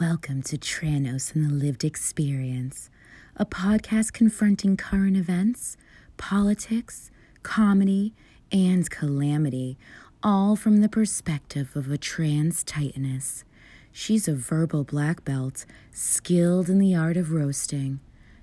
[0.00, 2.88] Welcome to Tranos and the Lived Experience,
[3.34, 5.76] a podcast confronting current events,
[6.16, 7.10] politics,
[7.42, 8.14] comedy,
[8.52, 9.76] and calamity,
[10.22, 13.42] all from the perspective of a trans titaness.
[13.90, 17.98] She's a verbal black belt, skilled in the art of roasting,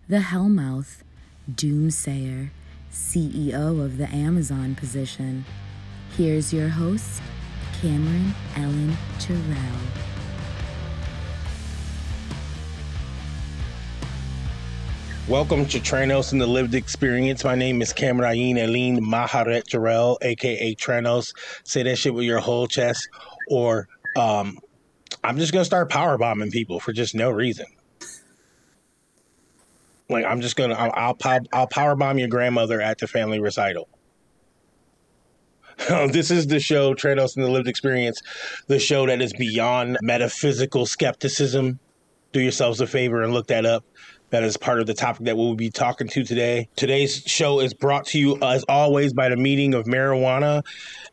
[0.10, 1.04] the Hellmouth,
[1.50, 2.50] Doomsayer,
[2.92, 5.46] CEO of the Amazon position.
[6.18, 7.22] Here's your host,
[7.82, 10.15] Cameron Ellen Terrell.
[15.28, 17.44] Welcome to Tranos and the Lived Experience.
[17.44, 21.34] My name is Cameron Aline Maharet Jarrell, aka Tranos.
[21.64, 23.10] Say that shit with your whole chest,
[23.50, 24.60] or um,
[25.24, 27.66] I'm just gonna start power bombing people for just no reason.
[30.12, 33.90] Like I'm just gonna I'll I'll, I'll power bomb your grandmother at the family recital.
[35.88, 38.22] this is the show Tranos and the Lived Experience,
[38.68, 41.80] the show that is beyond metaphysical skepticism.
[42.32, 43.86] Do yourselves a favor and look that up
[44.30, 46.68] that is part of the topic that we'll be talking to today.
[46.76, 50.64] Today's show is brought to you, as always, by the meeting of marijuana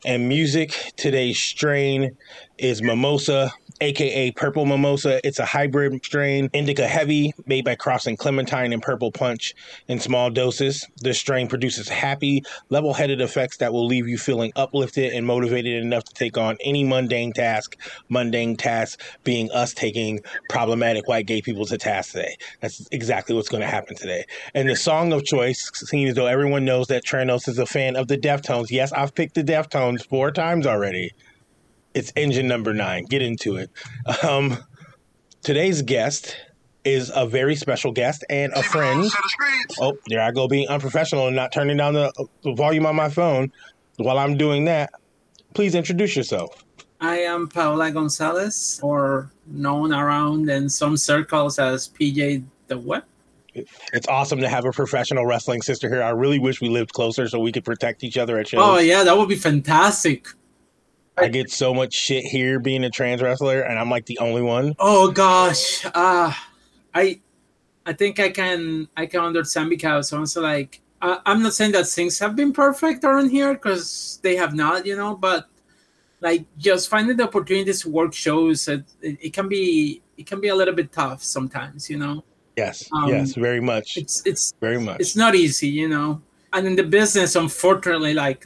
[0.04, 0.92] and music.
[0.96, 2.16] Today's strain
[2.58, 3.52] is Mimosa
[3.82, 5.20] aka Purple Mimosa.
[5.26, 9.54] It's a hybrid strain, indica heavy, made by crossing clementine and purple punch
[9.88, 10.86] in small doses.
[10.98, 15.82] This strain produces happy, level headed effects that will leave you feeling uplifted and motivated
[15.82, 17.76] enough to take on any mundane task.
[18.08, 22.36] Mundane task being us taking problematic white gay people to task today.
[22.60, 24.24] That's exactly what's going to happen today.
[24.54, 27.96] And the song of choice, seeing as though everyone knows that Tranos is a fan
[27.96, 28.70] of the Deftones.
[28.70, 31.10] Yes, I've picked the Deftones four times already
[31.94, 33.04] it's engine number nine.
[33.04, 33.70] Get into it.
[34.22, 34.58] Um,
[35.42, 36.36] today's guest
[36.84, 39.08] is a very special guest and a friend.
[39.80, 43.08] Oh, there I go being unprofessional and not turning down the, the volume on my
[43.08, 43.52] phone
[43.96, 44.92] while I'm doing that.
[45.54, 46.64] Please introduce yourself.
[47.00, 53.04] I am Paola Gonzalez, or known around in some circles as PJ the What?
[53.54, 56.02] It's awesome to have a professional wrestling sister here.
[56.02, 58.60] I really wish we lived closer so we could protect each other at shows.
[58.62, 60.28] Oh yeah, that would be fantastic.
[61.18, 64.42] I get so much shit here being a trans wrestler, and I'm like the only
[64.42, 64.74] one.
[64.78, 66.32] Oh gosh, uh,
[66.94, 67.20] I,
[67.84, 71.86] I think I can I can understand because also like I, I'm not saying that
[71.86, 75.48] things have been perfect around here because they have not, you know, but
[76.20, 80.48] like just finding the opportunities to work shows, it, it, can be it can be
[80.48, 82.24] a little bit tough sometimes, you know.
[82.56, 83.96] Yes, um, yes, very much.
[83.96, 85.00] It's it's very much.
[85.00, 86.22] It's not easy, you know.
[86.52, 88.44] And in the business, unfortunately, like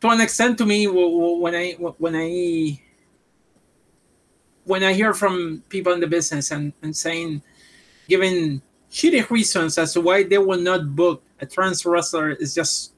[0.00, 2.80] to an extent to me when i when i
[4.64, 7.42] when i hear from people in the business and, and saying
[8.08, 8.60] giving
[8.90, 12.92] shitty reasons as to why they will not book a trans wrestler is just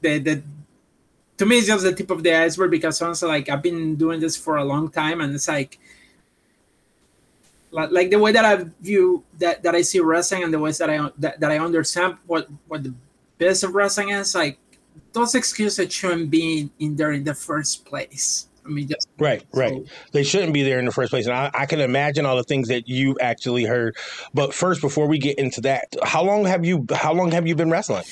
[0.00, 0.42] the the
[1.36, 4.20] to me it's just the tip of the iceberg because honestly like i've been doing
[4.20, 5.78] this for a long time and it's like
[7.70, 10.90] like the way that I view that that I see wrestling and the ways that
[10.90, 12.94] I that, that I understand what what the
[13.38, 14.58] best of wrestling is like
[15.12, 18.46] those excuses shouldn't be in there in the first place.
[18.64, 19.60] I mean, just right, so.
[19.60, 19.82] right.
[20.12, 22.44] They shouldn't be there in the first place, and I, I, can imagine all the
[22.44, 23.96] things that you actually heard.
[24.34, 27.54] But first, before we get into that, how long have you how long have you
[27.54, 28.04] been wrestling?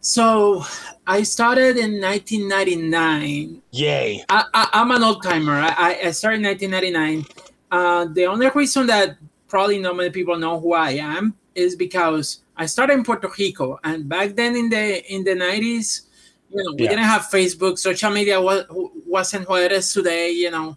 [0.00, 0.62] So
[1.06, 3.62] I started in 1999.
[3.70, 4.24] Yay!
[4.28, 5.54] I, am an old timer.
[5.54, 7.24] I, I, started in 1999.
[7.70, 9.16] Uh, the only reason that
[9.48, 13.80] probably not many people know who I am is because I started in Puerto Rico,
[13.82, 16.02] and back then in the in the 90s
[16.50, 16.90] you know, we yeah.
[16.90, 17.78] didn't have Facebook.
[17.78, 18.64] Social media was,
[19.06, 20.30] wasn't what it is today.
[20.30, 20.76] You know,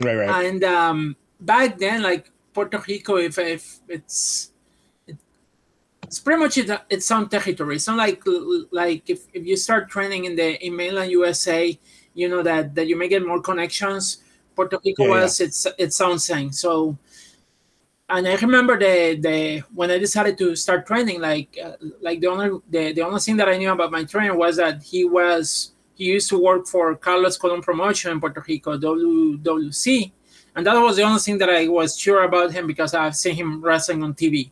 [0.00, 0.46] right, right.
[0.46, 4.52] And um, back then, like Puerto Rico, if, if it's
[6.12, 7.76] it's pretty much its, its own territory.
[7.76, 8.22] It's not like
[8.70, 11.78] like if, if you start training in the in mainland USA,
[12.14, 14.18] you know that that you may get more connections.
[14.54, 15.46] Puerto Rico yeah, was yeah.
[15.46, 16.52] its its own thing.
[16.52, 16.98] So
[18.12, 22.26] and I remember the the when I decided to start training, like uh, like the
[22.28, 25.72] only the, the only thing that I knew about my trainer was that he was
[25.94, 30.12] he used to work for Carlos Colon Promotion in Puerto Rico, WWC,
[30.54, 33.34] and that was the only thing that I was sure about him because I've seen
[33.34, 34.50] him wrestling on TV,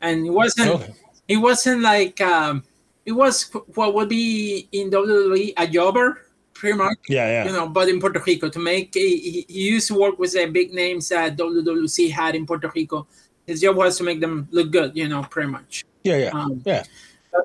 [0.00, 0.84] and it wasn't oh.
[1.28, 2.64] it wasn't like um,
[3.04, 6.23] it was what would be in WWE a jobber
[6.54, 6.98] pretty much.
[7.08, 7.44] Yeah, yeah.
[7.46, 10.46] You know, but in Puerto Rico to make he, he used to work with the
[10.46, 13.06] big names that WWC had in Puerto Rico.
[13.46, 14.96] His job was to make them look good.
[14.96, 15.84] You know, pretty much.
[16.02, 16.84] Yeah, yeah, um, yeah.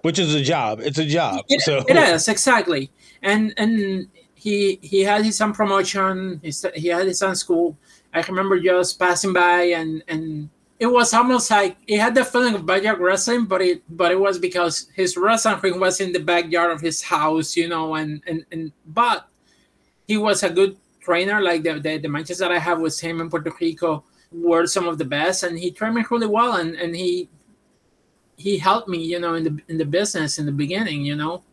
[0.03, 0.79] Which is a job.
[0.81, 1.43] It's a job.
[1.49, 2.91] It, so it is exactly,
[3.21, 6.39] and and he he had his own promotion.
[6.43, 7.77] He he had his own school.
[8.13, 10.49] I remember just passing by and and
[10.79, 14.19] it was almost like it had the feeling of backyard wrestling, but it but it
[14.19, 18.23] was because his wrestling ring was in the backyard of his house, you know, and
[18.25, 19.27] and, and but
[20.07, 21.41] he was a good trainer.
[21.41, 24.87] Like the, the, the matches that I have with him in Puerto Rico, were some
[24.87, 27.29] of the best, and he trained me really well, and and he
[28.37, 31.43] he helped me, you know, in the in the business in the beginning, you know.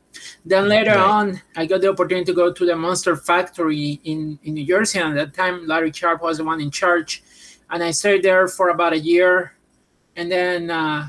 [0.45, 0.99] Then mm, later right.
[0.99, 4.99] on, I got the opportunity to go to the Monster Factory in in New Jersey,
[4.99, 7.23] and at that time, Larry Sharpe was the one in charge,
[7.71, 9.53] and I stayed there for about a year,
[10.17, 11.09] and then uh,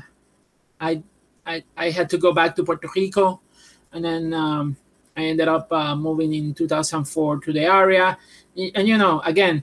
[0.80, 1.02] I,
[1.46, 3.40] I I had to go back to Puerto Rico,
[3.92, 4.76] and then um,
[5.16, 8.18] I ended up uh, moving in 2004 to the area,
[8.56, 9.62] and you know, again,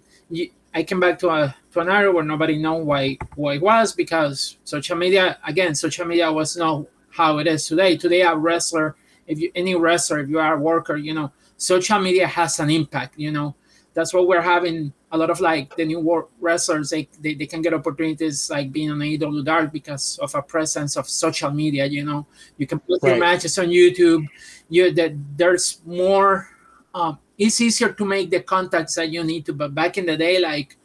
[0.74, 3.94] I came back to a to an area where nobody knew why why it was
[3.94, 7.96] because social media again social media was not how it is today.
[7.96, 8.96] Today a wrestler,
[9.26, 12.70] if you any wrestler, if you are a worker, you know, social media has an
[12.70, 13.56] impact, you know.
[13.94, 17.46] That's what we're having a lot of like the new world wrestlers they, they, they
[17.46, 21.86] can get opportunities like being on AEW Dark because of a presence of social media,
[21.86, 22.26] you know.
[22.58, 23.10] You can put right.
[23.12, 24.26] your matches on YouTube.
[24.70, 26.50] You that there's more
[26.94, 30.18] um, it's easier to make the contacts that you need to, but back in the
[30.18, 30.78] day, like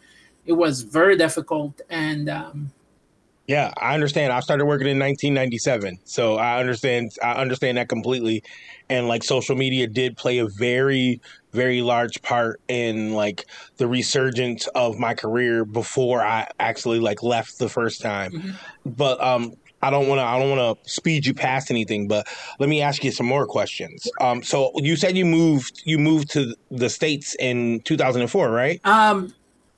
[0.45, 2.73] it was very difficult and um,
[3.51, 8.45] yeah i understand i started working in 1997 so i understand i understand that completely
[8.89, 11.21] and like social media did play a very
[11.51, 13.45] very large part in like
[13.79, 18.51] the resurgence of my career before i actually like left the first time mm-hmm.
[18.87, 19.53] but um
[19.83, 20.25] I don't want to.
[20.25, 23.47] I don't want to speed you past anything, but let me ask you some more
[23.47, 24.07] questions.
[24.21, 25.81] Um, so you said you moved.
[25.87, 28.79] You moved to the states in 2004, right?
[28.85, 29.33] Um,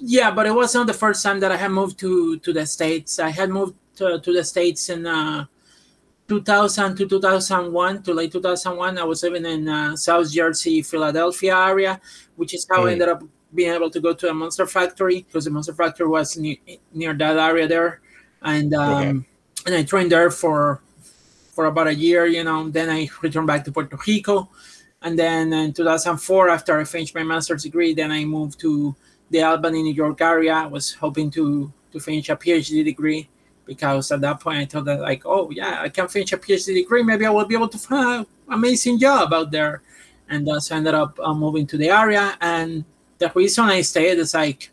[0.04, 3.20] yeah, but it wasn't the first time that I had moved to to the states.
[3.20, 5.46] I had moved to, to the states in uh,
[6.26, 8.98] 2000 to 2001 to late 2001.
[8.98, 12.00] I was living in uh, South Jersey, Philadelphia area,
[12.34, 12.88] which is how mm.
[12.88, 13.22] I ended up
[13.54, 16.56] being able to go to a Monster Factory because the Monster Factory was near,
[16.92, 18.00] near that area there,
[18.42, 19.08] and um, okay.
[19.66, 20.82] and I trained there for
[21.52, 22.26] for about a year.
[22.26, 24.50] You know, then I returned back to Puerto Rico,
[25.00, 28.96] and then in 2004, after I finished my master's degree, then I moved to
[29.32, 30.54] the Albany, New York area.
[30.54, 33.28] I was hoping to to finish a PhD degree
[33.66, 36.74] because at that point I thought that like, oh yeah, I can finish a PhD
[36.74, 37.02] degree.
[37.02, 39.82] Maybe I will be able to find an amazing job out there.
[40.28, 42.36] And so I ended up uh, moving to the area.
[42.40, 42.84] And
[43.18, 44.70] the reason I stayed is like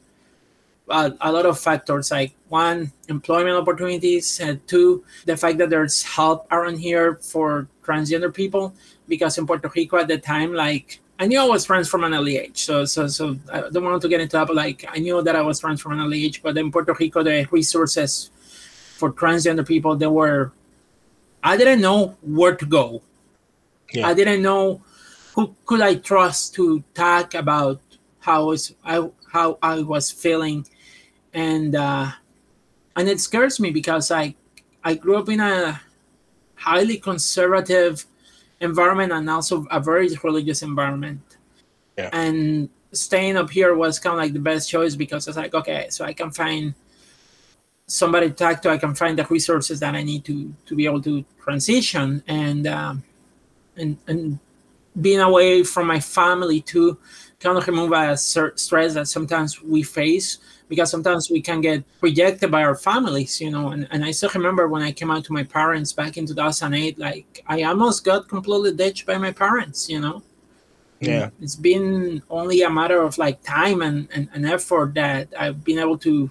[0.89, 6.01] uh, a lot of factors like one employment opportunities and two the fact that there's
[6.01, 8.73] help around here for transgender people
[9.07, 12.13] because in puerto rico at the time like I knew I was friends from an
[12.13, 14.47] early age, so so so I don't want to get into that.
[14.47, 16.93] But like I knew that I was friends from an early age, but in Puerto
[16.93, 18.31] Rico, the resources
[18.97, 20.53] for transgender people, they were.
[21.43, 23.01] I didn't know where to go.
[23.93, 24.07] Yeah.
[24.07, 24.81] I didn't know
[25.35, 27.81] who could I trust to talk about
[28.19, 30.67] how was I how I was feeling,
[31.33, 32.11] and uh,
[32.95, 34.35] and it scares me because I
[34.83, 35.81] I grew up in a
[36.55, 38.05] highly conservative
[38.61, 41.37] environment and also a very religious environment.
[41.97, 42.09] Yeah.
[42.13, 45.87] And staying up here was kind of like the best choice because it's like, okay,
[45.89, 46.73] so I can find
[47.87, 48.69] somebody to talk to.
[48.69, 52.67] I can find the resources that I need to to be able to transition and
[52.67, 53.03] um,
[53.75, 54.39] and and
[54.99, 56.97] being away from my family too
[57.39, 60.39] kind of remove a certain stress that sometimes we face
[60.69, 63.69] because sometimes we can get rejected by our families, you know.
[63.69, 66.99] And, and I still remember when I came out to my parents back in 2008,
[66.99, 70.21] like I almost got completely ditched by my parents, you know.
[70.99, 71.31] Yeah.
[71.41, 75.79] It's been only a matter of like time and, and, and effort that I've been
[75.79, 76.29] able to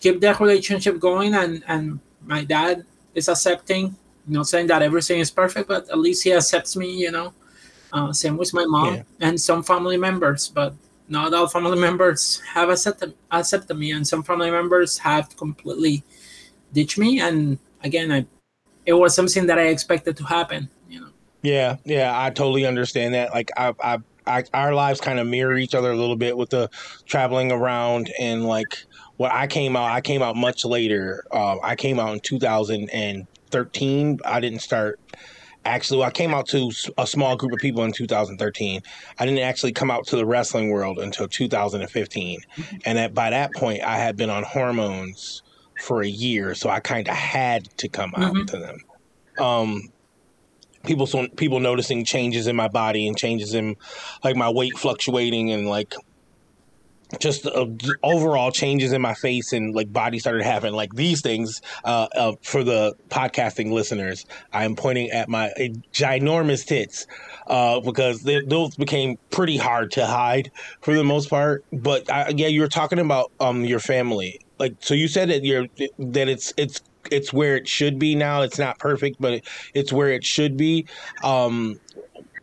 [0.00, 1.34] keep that relationship going.
[1.34, 3.96] And, and my dad is accepting,
[4.26, 7.34] you know, saying that everything is perfect, but at least he accepts me, you know.
[7.92, 9.02] Uh, same with my mom yeah.
[9.20, 10.74] and some family members, but
[11.08, 16.04] not all family members have accepted accepted me, and some family members have completely
[16.72, 17.20] ditched me.
[17.20, 18.26] And again, I
[18.86, 20.68] it was something that I expected to happen.
[20.88, 21.08] You know.
[21.42, 23.30] Yeah, yeah, I totally understand that.
[23.32, 26.50] Like, I, I, I our lives kind of mirror each other a little bit with
[26.50, 26.70] the
[27.06, 28.84] traveling around and like.
[29.16, 29.90] Well, I came out.
[29.90, 31.24] I came out much later.
[31.32, 34.18] Uh, I came out in 2013.
[34.24, 35.00] I didn't start
[35.68, 38.82] actually I came out to a small group of people in 2013.
[39.18, 42.76] I didn't actually come out to the wrestling world until 2015, mm-hmm.
[42.84, 45.42] and at, by that point I had been on hormones
[45.80, 48.44] for a year, so I kind of had to come out mm-hmm.
[48.46, 48.78] to them.
[49.38, 49.92] Um,
[50.84, 51.06] people
[51.36, 53.76] people noticing changes in my body and changes in
[54.24, 55.94] like my weight fluctuating and like
[57.20, 57.66] just uh,
[58.02, 62.32] overall changes in my face and like body started happening like these things uh, uh,
[62.42, 64.26] for the podcasting listeners.
[64.52, 67.06] I am pointing at my uh, ginormous tits
[67.46, 70.50] uh, because they, those became pretty hard to hide
[70.82, 71.64] for the most part.
[71.72, 74.40] But yeah you were talking about um your family.
[74.58, 75.66] Like so you said that you're
[75.98, 78.42] that it's it's it's where it should be now.
[78.42, 80.86] It's not perfect but it, it's where it should be.
[81.22, 81.80] Um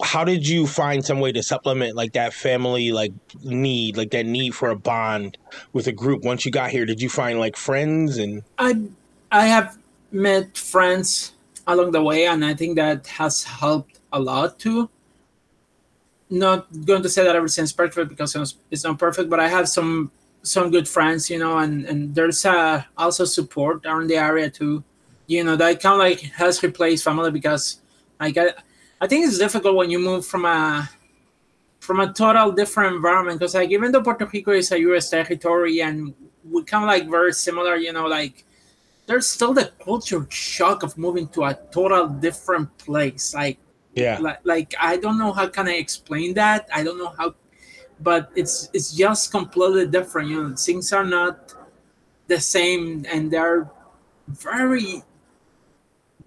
[0.01, 4.25] how did you find some way to supplement like that family like need, like that
[4.25, 5.37] need for a bond
[5.73, 6.85] with a group once you got here?
[6.85, 8.81] Did you find like friends and I
[9.31, 9.77] I have
[10.11, 11.33] met friends
[11.67, 14.89] along the way and I think that has helped a lot too.
[16.29, 18.35] Not going to say that everything's perfect because
[18.71, 20.11] it's not perfect, but I have some
[20.41, 24.83] some good friends, you know, and and there's uh, also support around the area too.
[25.27, 27.81] You know, that kind of like has replaced family because
[28.19, 28.53] I,
[29.01, 30.89] I think it's difficult when you move from a
[31.79, 35.09] from a total different environment because like even though Puerto Rico is a U.S.
[35.09, 36.13] territory and
[36.49, 38.45] we kind of like very similar, you know, like
[39.05, 43.35] there's still the culture shock of moving to a total different place.
[43.35, 43.59] Like,
[43.93, 46.67] yeah, like, like I don't know how can I explain that.
[46.73, 47.35] I don't know how
[47.99, 50.29] but it's it's just completely different.
[50.29, 51.53] You know, things are not
[52.27, 53.69] the same, and they're
[54.27, 55.03] very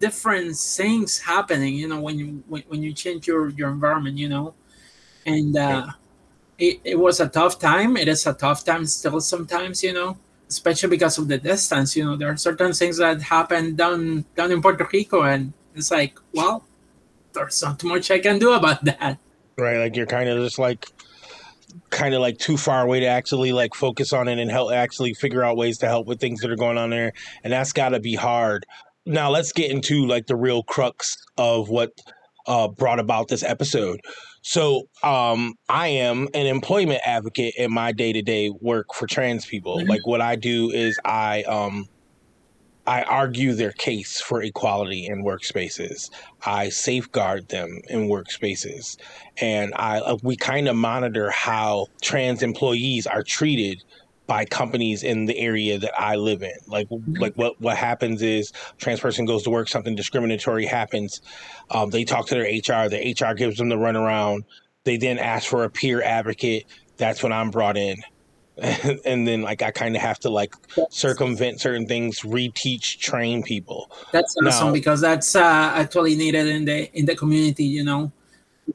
[0.00, 1.74] different things happening.
[1.74, 4.54] You know, when you when, when you change your your environment, you know,
[5.26, 5.86] and uh,
[6.58, 7.96] it it was a tough time.
[7.96, 9.82] It is a tough time still sometimes.
[9.82, 11.96] You know, especially because of the distance.
[11.96, 15.90] You know, there are certain things that happen down down in Puerto Rico, and it's
[15.90, 16.64] like, well,
[17.32, 19.18] there's not much I can do about that.
[19.56, 20.86] Right, like you're kind of just like
[21.90, 25.14] kind of like too far away to actually like focus on it and help actually
[25.14, 27.12] figure out ways to help with things that are going on there
[27.44, 28.64] and that's got to be hard
[29.08, 31.90] now let's get into like the real crux of what
[32.46, 34.00] uh, brought about this episode
[34.42, 39.88] so um, i am an employment advocate in my day-to-day work for trans people mm-hmm.
[39.88, 41.86] like what i do is i um,
[42.88, 46.08] I argue their case for equality in workspaces.
[46.46, 48.96] I safeguard them in workspaces,
[49.36, 53.84] and I uh, we kind of monitor how trans employees are treated
[54.28, 56.54] by companies in the area that I live in.
[56.68, 57.14] Like mm-hmm.
[57.14, 61.20] like what what happens is trans person goes to work, something discriminatory happens.
[61.70, 62.88] Um, they talk to their HR.
[62.88, 64.44] The HR gives them the runaround.
[64.84, 66.66] They then ask for a peer advocate.
[66.98, 67.96] That's when I'm brought in.
[69.04, 70.54] and then like I kind of have to like
[70.90, 73.90] circumvent certain things, reteach, train people.
[74.12, 78.12] That's awesome now, because that's uh, actually needed in the in the community, you know.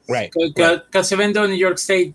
[0.08, 0.32] Right.
[0.34, 1.12] Because right.
[1.12, 2.14] even though New York State,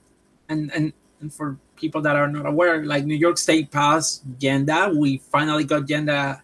[0.50, 4.96] and, and and for people that are not aware, like New York State passed GENDA.
[4.96, 6.42] We finally got GENDA.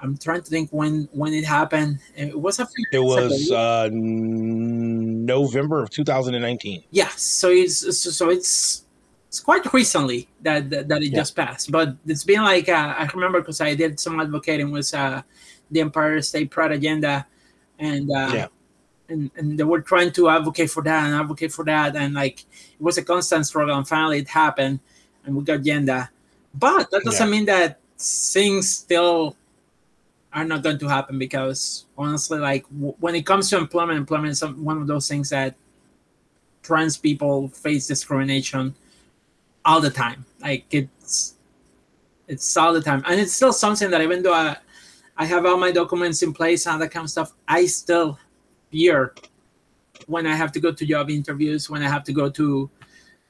[0.00, 1.98] I'm trying to think when when it happened.
[2.14, 2.84] It was a few.
[2.92, 6.84] It was uh, November of 2019.
[6.90, 8.84] Yeah, so it's so it's
[9.28, 11.18] it's quite recently that that, that it yeah.
[11.18, 14.92] just passed, but it's been like uh, I remember because I did some advocating with
[14.94, 15.22] uh,
[15.70, 17.26] the Empire State Pride agenda,
[17.78, 18.46] and uh, yeah.
[19.08, 22.40] And and they were trying to advocate for that and advocate for that, and like
[22.40, 24.80] it was a constant struggle, and finally it happened,
[25.24, 26.10] and we got agenda,
[26.54, 27.30] but that doesn't yeah.
[27.30, 29.36] mean that things still
[30.32, 34.32] are not going to happen because honestly, like w- when it comes to employment, employment
[34.32, 35.54] is one of those things that
[36.62, 38.74] trans people face discrimination
[39.64, 40.24] all the time.
[40.40, 41.34] Like it's
[42.26, 44.56] it's all the time, and it's still something that even though I
[45.16, 48.18] I have all my documents in place and that kind of stuff, I still
[48.70, 49.14] fear
[50.06, 52.70] when I have to go to job interviews, when I have to go to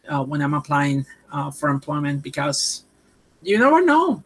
[0.09, 2.85] uh, when I'm applying uh, for employment because
[3.43, 4.23] you never know?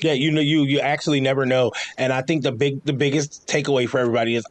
[0.00, 3.46] Yeah, you know, you you actually never know, and I think the big the biggest
[3.46, 4.44] takeaway for everybody is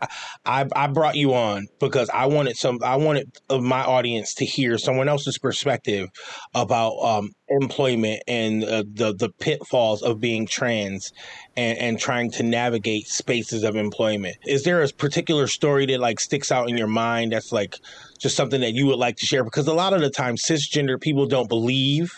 [0.46, 4.77] I I brought you on because I wanted some I wanted my audience to hear
[4.77, 6.10] someone else's perspective
[6.53, 7.32] about um,
[7.62, 11.12] employment and uh, the the pitfalls of being trans
[11.56, 14.38] and, and trying to navigate spaces of employment.
[14.46, 17.78] Is there a particular story that like sticks out in your mind that's like
[18.20, 19.44] just something that you would like to share?
[19.44, 22.12] Because a lot of the time, cisgender people don't believe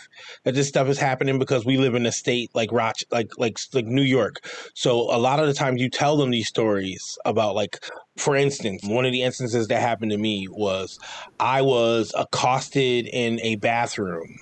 [0.43, 3.57] that this stuff is happening because we live in a state like Roch, like like
[3.73, 4.39] like New York.
[4.73, 7.83] So a lot of the times, you tell them these stories about like,
[8.17, 10.99] for instance, one of the instances that happened to me was
[11.39, 14.39] I was accosted in a bathroom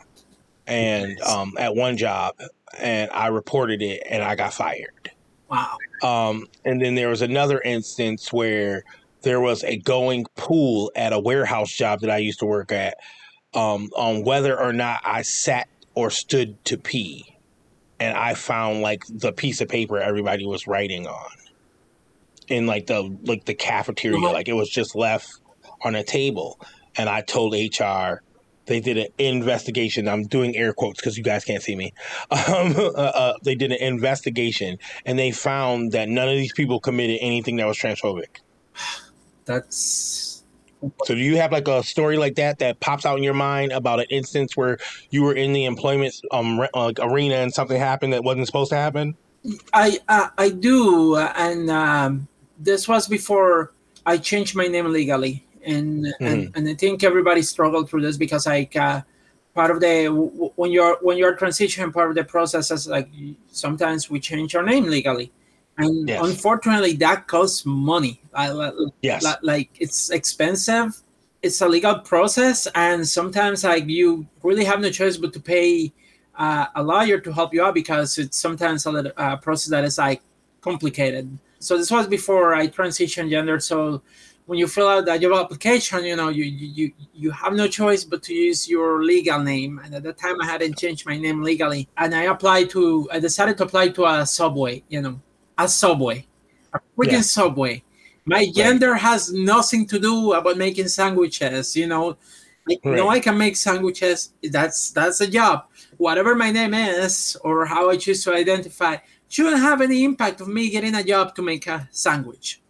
[0.67, 2.35] and um, at one job
[2.79, 5.11] and I reported it and I got fired.
[5.49, 5.77] Wow.
[6.01, 8.83] Um, and then there was another instance where
[9.21, 12.97] there was a going pool at a warehouse job that I used to work at
[13.53, 17.37] um, on whether or not I sat or stood to pee.
[17.99, 21.29] And I found like the piece of paper everybody was writing on
[22.47, 24.33] in like the like the cafeteria, uh-huh.
[24.33, 25.29] like it was just left
[25.83, 26.59] on a table.
[26.97, 28.21] And I told HR
[28.65, 30.07] they did an investigation.
[30.07, 31.93] I'm doing air quotes because you guys can't see me.
[32.53, 36.79] Um, uh, uh, they did an investigation and they found that none of these people
[36.79, 38.39] committed anything that was transphobic.
[39.45, 40.43] That's.
[41.05, 43.71] So, do you have like a story like that that pops out in your mind
[43.71, 44.77] about an instance where
[45.09, 48.75] you were in the employment um like arena and something happened that wasn't supposed to
[48.75, 49.15] happen?
[49.73, 52.27] I uh, I do, and um,
[52.59, 53.71] this was before
[54.05, 56.25] I changed my name legally and mm-hmm.
[56.25, 59.01] and, and I think everybody struggled through this because like uh,
[59.53, 60.07] part of the
[60.55, 63.09] when you're when you're transitioning, part of the process is like
[63.51, 65.31] sometimes we change our name legally,
[65.77, 66.23] and yes.
[66.23, 68.21] unfortunately that costs money.
[69.01, 71.01] yes, like it's expensive.
[71.41, 75.91] It's a legal process, and sometimes like you really have no choice but to pay
[76.35, 79.83] uh, a lawyer to help you out because it's sometimes a little, uh, process that
[79.83, 80.21] is like
[80.61, 81.37] complicated.
[81.59, 83.59] So this was before I transitioned gender.
[83.59, 84.01] So
[84.45, 88.03] when you fill out that job application, you know, you you you have no choice
[88.03, 89.79] but to use your legal name.
[89.83, 93.07] And at that time, I hadn't changed my name legally, and I applied to.
[93.11, 94.83] I decided to apply to a subway.
[94.89, 95.21] You know,
[95.57, 96.27] a subway,
[96.73, 97.21] a freaking yeah.
[97.21, 97.83] subway.
[98.25, 99.01] My gender right.
[99.01, 101.75] has nothing to do about making sandwiches.
[101.75, 102.17] You know,
[102.69, 102.95] I right.
[102.95, 104.33] know I can make sandwiches.
[104.43, 105.65] That's that's a job.
[105.97, 108.97] Whatever my name is or how I choose to identify
[109.27, 112.62] shouldn't have any impact of me getting a job to make a sandwich.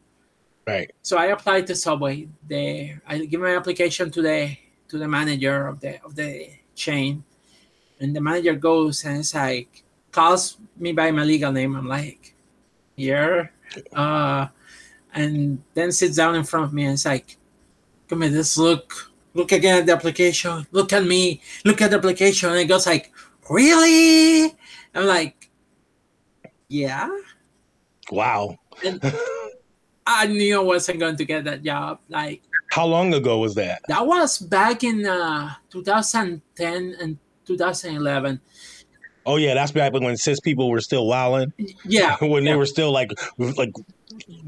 [0.65, 0.91] Right.
[1.01, 2.27] So I applied to Subway.
[2.47, 4.55] They I give my application to the
[4.87, 7.23] to the manager of the of the chain,
[7.99, 11.75] and the manager goes and it's like calls me by my legal name.
[11.75, 12.33] I'm like,
[12.95, 13.47] yeah,
[13.93, 14.47] uh,
[15.13, 17.37] and then sits down in front of me and it's like,
[18.07, 20.65] come here, just look, look again at the application.
[20.71, 21.41] Look at me.
[21.65, 22.49] Look at the application.
[22.49, 23.11] And it goes like,
[23.49, 24.55] really?
[24.95, 25.49] I'm like,
[26.67, 27.09] yeah.
[28.11, 28.57] Wow.
[28.85, 29.01] And,
[30.05, 31.99] I knew I wasn't going to get that job.
[32.09, 32.41] Like,
[32.71, 33.81] how long ago was that?
[33.87, 38.41] That was back in uh, 2010 and 2011.
[39.25, 41.53] Oh yeah, that's back when cis people were still wilding.
[41.85, 42.51] Yeah, when yeah.
[42.51, 43.11] they were still like
[43.57, 43.73] like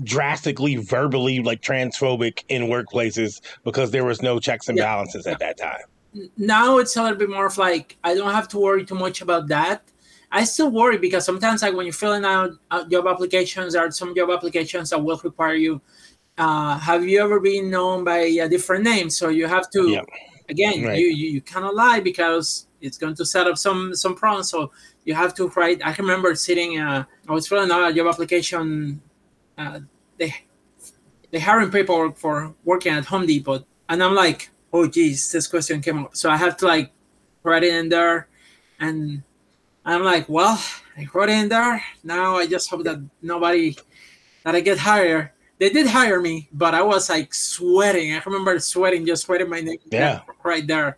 [0.03, 4.83] drastically verbally like transphobic in workplaces because there was no checks and yeah.
[4.83, 5.81] balances at that time.
[6.37, 9.21] Now it's a little bit more of like I don't have to worry too much
[9.21, 9.83] about that
[10.35, 13.89] I still worry because sometimes, like when you're filling out uh, job applications, there are
[13.89, 15.81] some job applications that will require you.
[16.37, 19.09] Uh, have you ever been known by a different name?
[19.09, 20.01] So you have to, yeah.
[20.49, 20.99] again, right.
[20.99, 24.49] you, you, you cannot lie because it's going to set up some some problems.
[24.49, 24.73] So
[25.05, 25.79] you have to write.
[25.85, 26.81] I remember sitting.
[26.81, 29.01] Uh, I was filling out a job application.
[29.57, 29.79] Uh,
[30.17, 30.35] they
[31.31, 35.79] they hiring paperwork for working at Home Depot, and I'm like, oh geez, this question
[35.81, 36.17] came up.
[36.17, 36.91] So I have to like
[37.43, 38.27] write it in there,
[38.81, 39.23] and
[39.85, 40.59] I'm like, well,
[40.97, 41.81] I wrote in there.
[42.03, 43.77] Now I just hope that nobody
[44.43, 45.31] that I get hired.
[45.57, 48.13] They did hire me, but I was like sweating.
[48.13, 50.21] I remember sweating, just sweating my name yeah.
[50.43, 50.97] right there.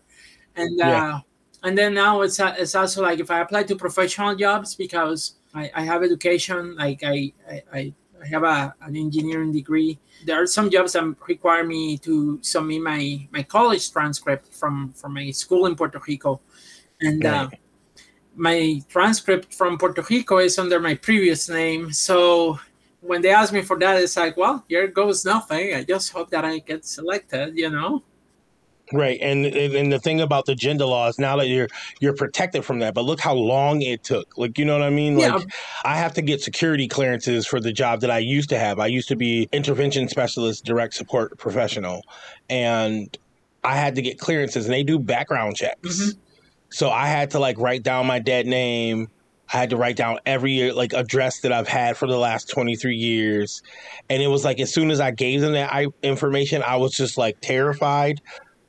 [0.56, 1.16] And yeah.
[1.16, 1.20] uh,
[1.64, 5.36] and then now it's uh, it's also like if I apply to professional jobs because
[5.54, 10.00] I, I have education, like I I, I have a, an engineering degree.
[10.26, 15.14] There are some jobs that require me to submit my my college transcript from from
[15.14, 16.40] my school in Puerto Rico,
[17.02, 17.24] and.
[17.24, 17.34] Right.
[17.34, 17.50] Uh,
[18.38, 21.92] my transcript from Puerto Rico is under my previous name.
[21.92, 22.60] So
[23.02, 25.74] when they ask me for that, it's like, well, here goes nothing.
[25.74, 28.04] I just hope that I get selected, you know?
[28.94, 31.68] Right, and and the thing about the gender laws now that you're
[32.00, 34.38] you're protected from that, but look how long it took.
[34.38, 35.18] Like you know what I mean?
[35.18, 35.46] Like yeah.
[35.84, 38.80] I have to get security clearances for the job that I used to have.
[38.80, 42.06] I used to be intervention specialist, direct support professional,
[42.50, 43.18] and
[43.62, 46.00] I had to get clearances, and they do background checks.
[46.00, 46.20] Mm-hmm
[46.70, 49.10] so I had to like write down my dead name.
[49.52, 52.96] I had to write down every like address that I've had for the last 23
[52.96, 53.62] years.
[54.10, 57.18] And it was like as soon as I gave them that information, I was just
[57.18, 58.22] like terrified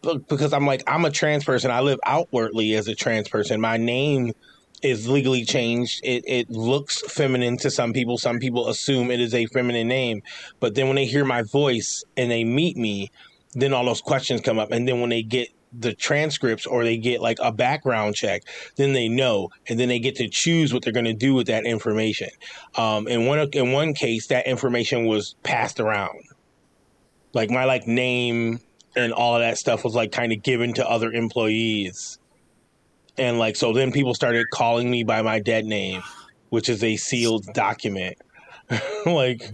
[0.02, 1.70] because I'm like I'm a trans person.
[1.70, 3.60] I live outwardly as a trans person.
[3.60, 4.32] My name
[4.82, 6.00] is legally changed.
[6.04, 8.16] It it looks feminine to some people.
[8.16, 10.22] Some people assume it is a feminine name,
[10.60, 13.10] but then when they hear my voice and they meet me,
[13.54, 14.70] then all those questions come up.
[14.70, 18.42] And then when they get the transcripts or they get like a background check,
[18.76, 21.46] then they know, and then they get to choose what they're going to do with
[21.48, 22.30] that information.
[22.76, 26.20] Um, in one in one case, that information was passed around,
[27.32, 28.60] like my like name
[28.96, 32.18] and all of that stuff was like kind of given to other employees,
[33.16, 36.02] and like so then people started calling me by my dead name,
[36.48, 38.16] which is a sealed document,
[39.06, 39.52] like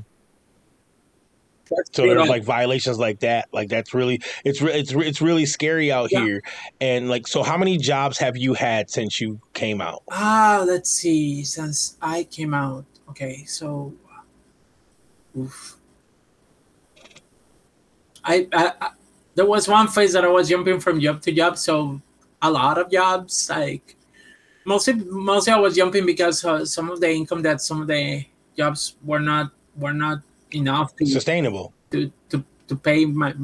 [1.93, 3.49] so there's like violations like that.
[3.53, 6.25] Like that's really it's it's it's really scary out yeah.
[6.25, 6.43] here.
[6.81, 10.03] And like, so how many jobs have you had since you came out?
[10.11, 11.45] Ah, let's see.
[11.45, 13.95] Since I came out, okay, so,
[15.39, 15.77] oof.
[18.25, 18.91] I, I, I
[19.35, 22.01] there was one phase that I was jumping from job to job, so
[22.41, 23.49] a lot of jobs.
[23.51, 23.97] Like
[24.65, 28.25] mostly, mostly I was jumping because uh, some of the income that some of the
[28.57, 30.19] jobs were not were not
[30.55, 33.35] enough to sustainable to to, to pay my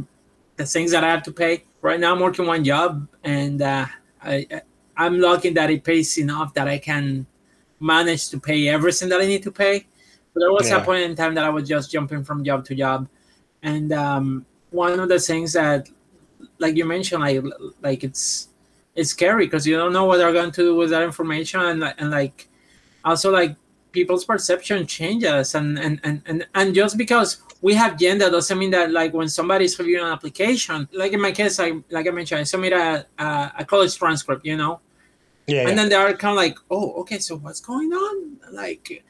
[0.56, 1.64] the things that I have to pay.
[1.80, 3.86] Right now, I'm working one job, and uh,
[4.22, 4.46] I
[4.96, 7.26] I'm lucky that it pays enough that I can
[7.80, 9.86] manage to pay everything that I need to pay.
[10.34, 10.76] But there was yeah.
[10.76, 13.08] a point in time that I was just jumping from job to job,
[13.62, 15.88] and um, one of the things that,
[16.58, 17.42] like you mentioned, like
[17.82, 18.48] like it's
[18.94, 21.94] it's scary because you don't know what they're going to do with that information, and
[21.98, 22.48] and like
[23.04, 23.56] also like
[23.92, 28.70] people's perception changes, and and and and, and just because we have GENDA doesn't mean
[28.70, 32.40] that like when somebody's reviewing an application, like in my case, like like I mentioned,
[32.40, 34.80] I submit a a, a college transcript, you know,
[35.46, 35.74] Yeah, and yeah.
[35.74, 38.38] then they are kind of like, oh, okay, so what's going on?
[38.52, 39.04] Like,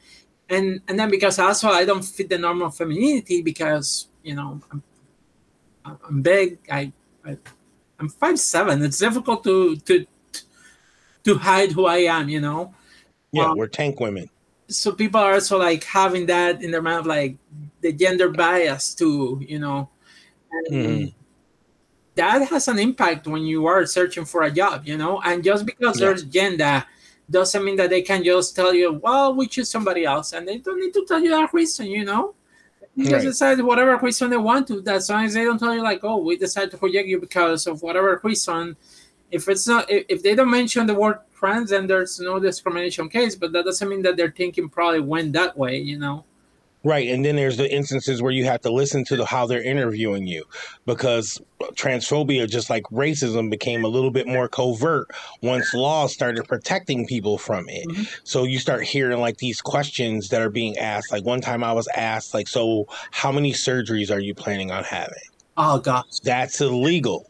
[0.49, 4.59] and and then because also I don't fit the norm of femininity because you know
[4.71, 4.83] I'm
[5.85, 6.59] I'm big.
[6.69, 6.91] I,
[7.25, 7.37] I
[7.99, 8.83] I'm five seven.
[8.83, 10.05] It's difficult to to
[11.23, 12.29] to hide who I am.
[12.29, 12.73] You know.
[13.31, 14.29] yeah, um, we're tank women.
[14.71, 17.37] So people are also like having that in their mind of like
[17.81, 19.41] the gender bias too.
[19.47, 19.89] You know.
[20.51, 21.13] And Mhm.
[22.15, 25.21] That has an impact when you are searching for a job, you know.
[25.23, 26.07] And just because Yeah.
[26.07, 26.85] there's GENDA
[27.29, 30.57] doesn't mean that they can just tell you, well, we choose somebody else, and they
[30.57, 32.35] don't need to tell you that reason, you know.
[32.95, 34.83] You just decide whatever reason they want to.
[34.87, 37.65] As long as they don't tell you like, oh, we decided to reject you because
[37.65, 38.75] of whatever reason.
[39.31, 43.09] If it's not, if, if they don't mention the word trans, then there's no discrimination
[43.09, 43.35] case.
[43.35, 46.25] But that doesn't mean that their thinking probably went that way, you know.
[46.83, 49.61] Right, and then there's the instances where you have to listen to the, how they're
[49.61, 50.45] interviewing you,
[50.87, 51.39] because
[51.73, 55.07] transphobia, just like racism, became a little bit more covert
[55.43, 57.87] once laws started protecting people from it.
[57.87, 58.07] Mhm.
[58.23, 61.11] So you start hearing like these questions that are being asked.
[61.11, 64.83] Like one time, I was asked, like, "So, how many surgeries are you planning on
[64.83, 65.13] having?"
[65.57, 66.05] Oh God.
[66.23, 67.27] That's illegal.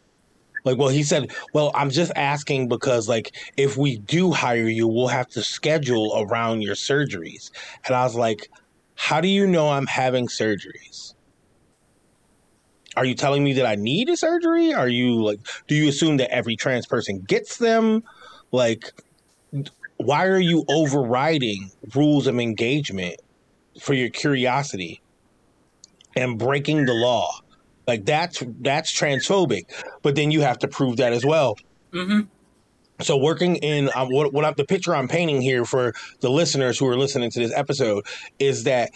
[0.63, 4.87] Like, well, he said, well, I'm just asking because, like, if we do hire you,
[4.87, 7.49] we'll have to schedule around your surgeries.
[7.85, 8.47] And I was like,
[8.95, 11.13] how do you know I'm having surgeries?
[12.95, 14.73] Are you telling me that I need a surgery?
[14.73, 18.03] Are you like, do you assume that every trans person gets them?
[18.51, 18.91] Like,
[19.97, 23.15] why are you overriding rules of engagement
[23.81, 25.01] for your curiosity
[26.15, 27.40] and breaking the law?
[27.91, 29.63] Like that's that's transphobic,
[30.01, 31.57] but then you have to prove that as well.
[31.91, 32.21] hmm
[33.01, 36.79] So working in um, what what I'm, the picture I'm painting here for the listeners
[36.79, 38.05] who are listening to this episode
[38.39, 38.91] is that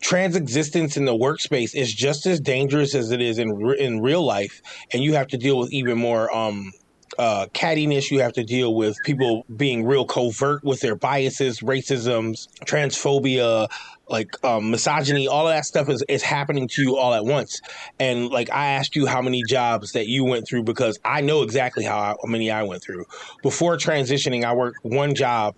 [0.00, 4.24] trans existence in the workspace is just as dangerous as it is in in real
[4.24, 4.62] life,
[4.94, 6.72] and you have to deal with even more um,
[7.18, 8.10] uh, cattiness.
[8.10, 13.68] You have to deal with people being real covert with their biases, racisms, transphobia,
[14.08, 15.28] like um, misogyny.
[15.28, 17.60] All of that stuff is is happening to you all at once.
[17.98, 21.42] And like I asked you how many jobs that you went through because I know
[21.42, 23.04] exactly how, I, how many I went through.
[23.42, 25.56] Before transitioning, I worked one job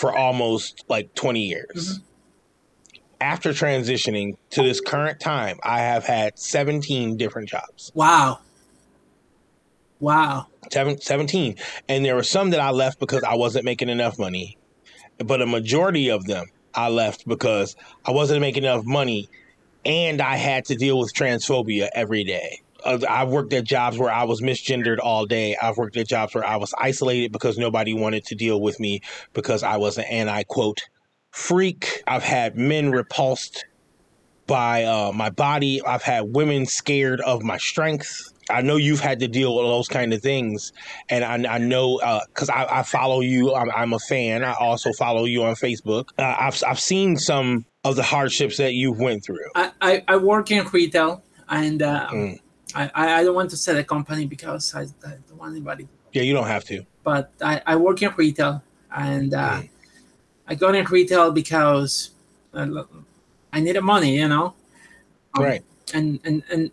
[0.00, 2.00] for almost like 20 years.
[3.20, 7.90] After transitioning to this current time, I have had 17 different jobs.
[7.94, 8.40] Wow.
[10.00, 10.48] Wow.
[10.70, 11.56] Seven, 17.
[11.88, 14.58] And there were some that I left because I wasn't making enough money.
[15.18, 17.74] But a majority of them I left because
[18.04, 19.28] I wasn't making enough money
[19.84, 22.60] and I had to deal with transphobia every day.
[22.84, 25.56] I've worked at jobs where I was misgendered all day.
[25.60, 29.00] I've worked at jobs where I was isolated because nobody wanted to deal with me
[29.32, 30.82] because I was an anti quote
[31.30, 32.02] freak.
[32.06, 33.64] I've had men repulsed
[34.46, 35.84] by uh, my body.
[35.84, 38.32] I've had women scared of my strength.
[38.48, 40.72] I know you've had to deal with those kind of things,
[41.08, 43.54] and I, I know because I, I follow you.
[43.54, 44.44] I'm, I'm a fan.
[44.44, 46.10] I also follow you on Facebook.
[46.18, 49.38] Uh, I've I've seen some of the hardships that you went through.
[49.54, 52.40] I, I, I work in retail and uh, Mm.
[52.74, 54.86] I, I don't want to say the company because I, I
[55.28, 56.84] don't want anybody Yeah, you don't have to.
[57.04, 58.62] but I, I work in retail
[58.94, 59.68] and uh, Mm.
[60.48, 62.10] I got in retail because
[62.54, 62.82] uh,
[63.52, 64.54] I needed money, you know.
[65.34, 65.62] Um, Right.
[65.94, 66.70] And and and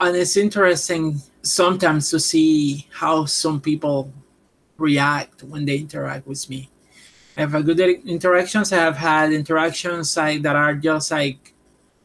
[0.00, 4.12] and it's interesting sometimes to see how some people
[4.76, 6.68] react when they interact with me.
[7.36, 8.72] I have a good interactions.
[8.72, 11.52] I have had interactions like that are just like,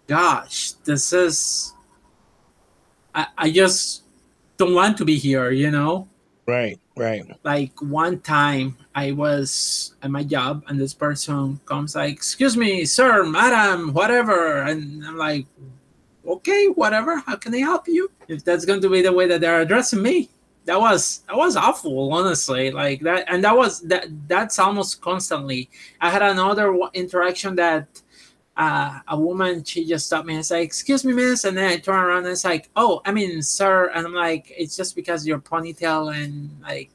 [0.07, 1.73] gosh, this is.
[3.13, 4.03] I, I just
[4.57, 6.07] don't want to be here, you know
[6.47, 6.79] Right.
[6.97, 7.23] Right.
[7.43, 12.83] like one time I was at my job and this person comes like, "Excuse me,
[12.83, 15.45] sir, madam, whatever," and I'm like,
[16.25, 17.17] "Okay, whatever.
[17.19, 20.01] How can I help you?" If that's going to be the way that they're addressing
[20.01, 20.29] me,
[20.65, 22.71] that was that was awful, honestly.
[22.71, 24.07] Like that, and that was that.
[24.27, 25.69] That's almost constantly.
[25.99, 28.01] I had another interaction that.
[28.57, 31.77] Uh, a woman, she just stopped me and said, "Excuse me, miss," and then I
[31.77, 35.25] turn around and it's like, "Oh, I mean, sir," and I'm like, "It's just because
[35.25, 36.91] your ponytail and like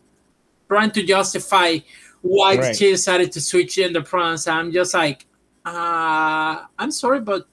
[0.69, 1.79] trying to justify
[2.21, 2.77] why Right.
[2.77, 4.47] she decided to switch in the pronouns.
[4.47, 5.27] I'm just like,
[5.65, 7.49] uh, I'm sorry, but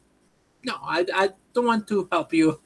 [0.66, 2.60] no, I, I don't want to help you.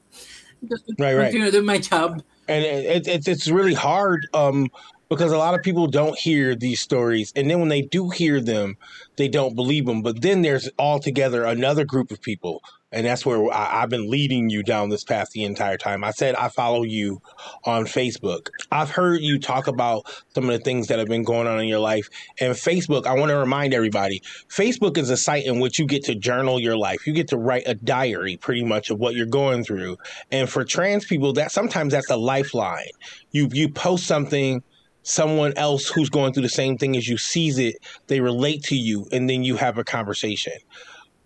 [0.68, 1.26] Just Right, right.
[1.26, 2.24] continue to do my job.
[2.48, 4.68] and it, it, it's really hard um,
[5.10, 8.42] because a lot of people don't hear these stories and then when they do hear
[8.42, 8.76] them
[9.18, 12.62] they don't believe them but then there's altogether another group of people
[12.98, 16.04] and that's where I, have been leading you down this path the entire time.
[16.04, 17.22] I said I follow you
[17.64, 18.50] on Facebook.
[18.72, 21.68] I've heard you talk about some of the things that have been going on in
[21.68, 22.10] your life.
[22.40, 26.06] And Facebook, I want to remind everybody Facebook is a site in which you get
[26.06, 27.06] to journal your life.
[27.06, 29.98] You get to write a diary pretty much of what you're going through.
[30.32, 32.90] And for trans people, that sometimes that's a lifeline.
[33.30, 34.64] You you post something
[35.08, 38.76] someone else who's going through the same thing as you sees it, they relate to
[38.76, 40.54] you, and then you have a conversation.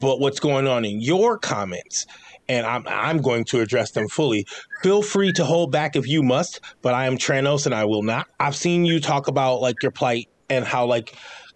[0.01, 2.05] But what's going on in your comments,
[2.49, 4.45] and I'm I'm going to address them fully.
[4.83, 8.03] Feel free to hold back if you must, but I am Tranos and I will
[8.03, 8.27] not.
[8.39, 11.15] I've seen you talk about like your plight and how like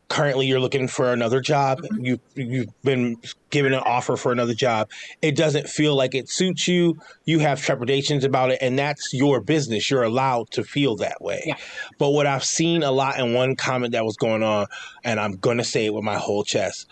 [0.09, 2.05] currently you're looking for another job mm-hmm.
[2.05, 3.17] you you've been
[3.49, 4.89] given an offer for another job
[5.21, 9.41] it doesn't feel like it suits you you have trepidations about it and that's your
[9.41, 11.55] business you're allowed to feel that way yeah.
[11.97, 14.67] but what i've seen a lot in one comment that was going on
[15.03, 16.87] and i'm going to say it with my whole chest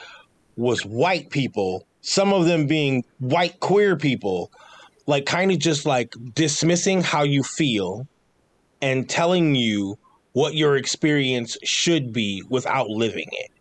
[0.55, 4.51] was white people some of them being white queer people
[5.07, 8.07] like kind of just like dismissing how you feel
[8.81, 9.97] and telling you
[10.33, 13.51] what your experience should be without living it.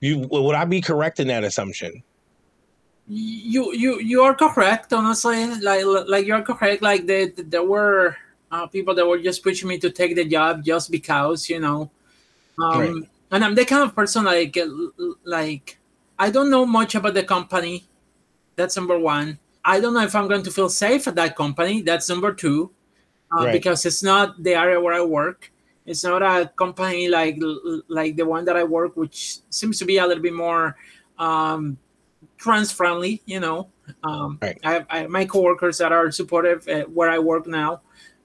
[0.00, 2.02] You would I be correct in that assumption?
[3.08, 4.92] You you you are correct.
[4.92, 6.82] Honestly, like like you're correct.
[6.82, 8.16] Like the, the there were
[8.50, 11.90] uh, people that were just pushing me to take the job just because you know.
[12.58, 13.10] Um, right.
[13.30, 14.58] And I'm the kind of person like
[15.24, 15.78] like
[16.18, 17.88] I don't know much about the company.
[18.56, 19.38] That's number one.
[19.64, 21.82] I don't know if I'm going to feel safe at that company.
[21.82, 22.70] That's number two,
[23.32, 23.52] uh, right.
[23.52, 25.52] because it's not the area where I work.
[25.84, 27.38] It's not a company like
[27.88, 30.76] like the one that I work, which seems to be a little bit more
[31.18, 31.78] um,
[32.38, 33.22] trans friendly.
[33.26, 33.68] You know,
[34.02, 34.58] um, right.
[34.64, 37.82] I, have, I have my coworkers that are supportive where I work now,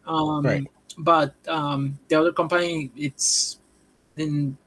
[0.08, 0.68] um, right.
[0.98, 3.60] but um, the other company it's
[4.18, 4.58] in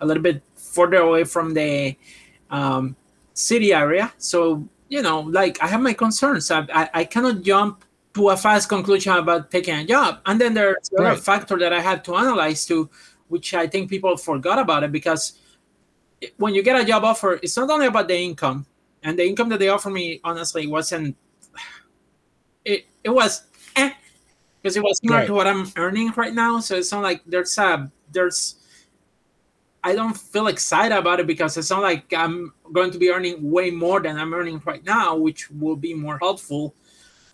[0.00, 1.96] a little bit further away from the
[2.50, 2.96] um,
[3.32, 4.12] city area.
[4.18, 6.50] So you know, like I have my concerns.
[6.50, 10.20] I, I, I cannot jump to a fast conclusion about taking a job.
[10.24, 11.06] And then there's right.
[11.06, 12.88] another factor that I had to analyze too,
[13.28, 15.38] which I think people forgot about it because
[16.36, 18.66] when you get a job offer, it's not only about the income.
[19.02, 21.16] And the income that they offered me, honestly, wasn't.
[22.64, 23.42] It it was,
[23.76, 23.92] eh,
[24.62, 25.26] because it was similar right.
[25.26, 26.60] to what I'm earning right now.
[26.60, 28.56] So it's not like there's a there's.
[29.84, 33.50] I don't feel excited about it because it's not like I'm going to be earning
[33.50, 36.74] way more than I'm earning right now, which will be more helpful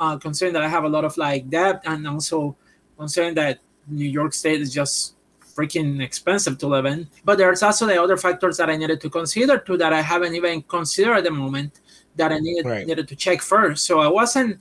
[0.01, 2.57] uh, considering that I have a lot of like debt and also
[2.99, 5.15] considering that New York State is just
[5.55, 7.09] freaking expensive to live in.
[7.25, 10.35] But there's also the other factors that I needed to consider too that I haven't
[10.35, 11.81] even considered at the moment
[12.17, 12.85] that I needed right.
[12.85, 13.87] needed to check first.
[13.87, 14.61] So I wasn't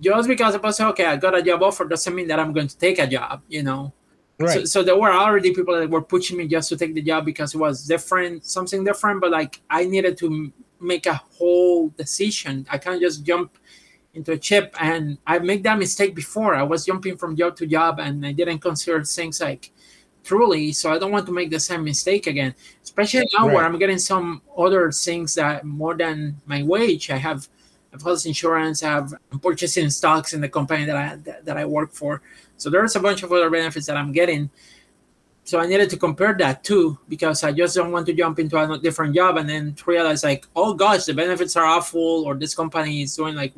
[0.00, 2.68] just because I was okay, I got a job offer doesn't mean that I'm going
[2.68, 3.92] to take a job, you know.
[4.38, 4.60] Right.
[4.60, 7.24] So, so there were already people that were pushing me just to take the job
[7.24, 9.20] because it was different, something different.
[9.20, 12.66] But like I needed to make a whole decision.
[12.70, 13.56] I can't just jump
[14.14, 17.66] into a chip and i made that mistake before i was jumping from job to
[17.66, 19.70] job and i didn't consider things like
[20.22, 23.54] truly so i don't want to make the same mistake again especially now right.
[23.54, 27.48] where i'm getting some other things that more than my wage i have
[28.04, 31.64] health insurance i have I'm purchasing stocks in the company that i that, that i
[31.64, 32.22] work for
[32.62, 34.50] so there's a bunch of other benefits that i'm getting.
[35.44, 38.56] So I needed to compare that too because I just don't want to jump into
[38.56, 42.54] a different job and then realize like, oh gosh, the benefits are awful, or this
[42.54, 43.52] company is doing like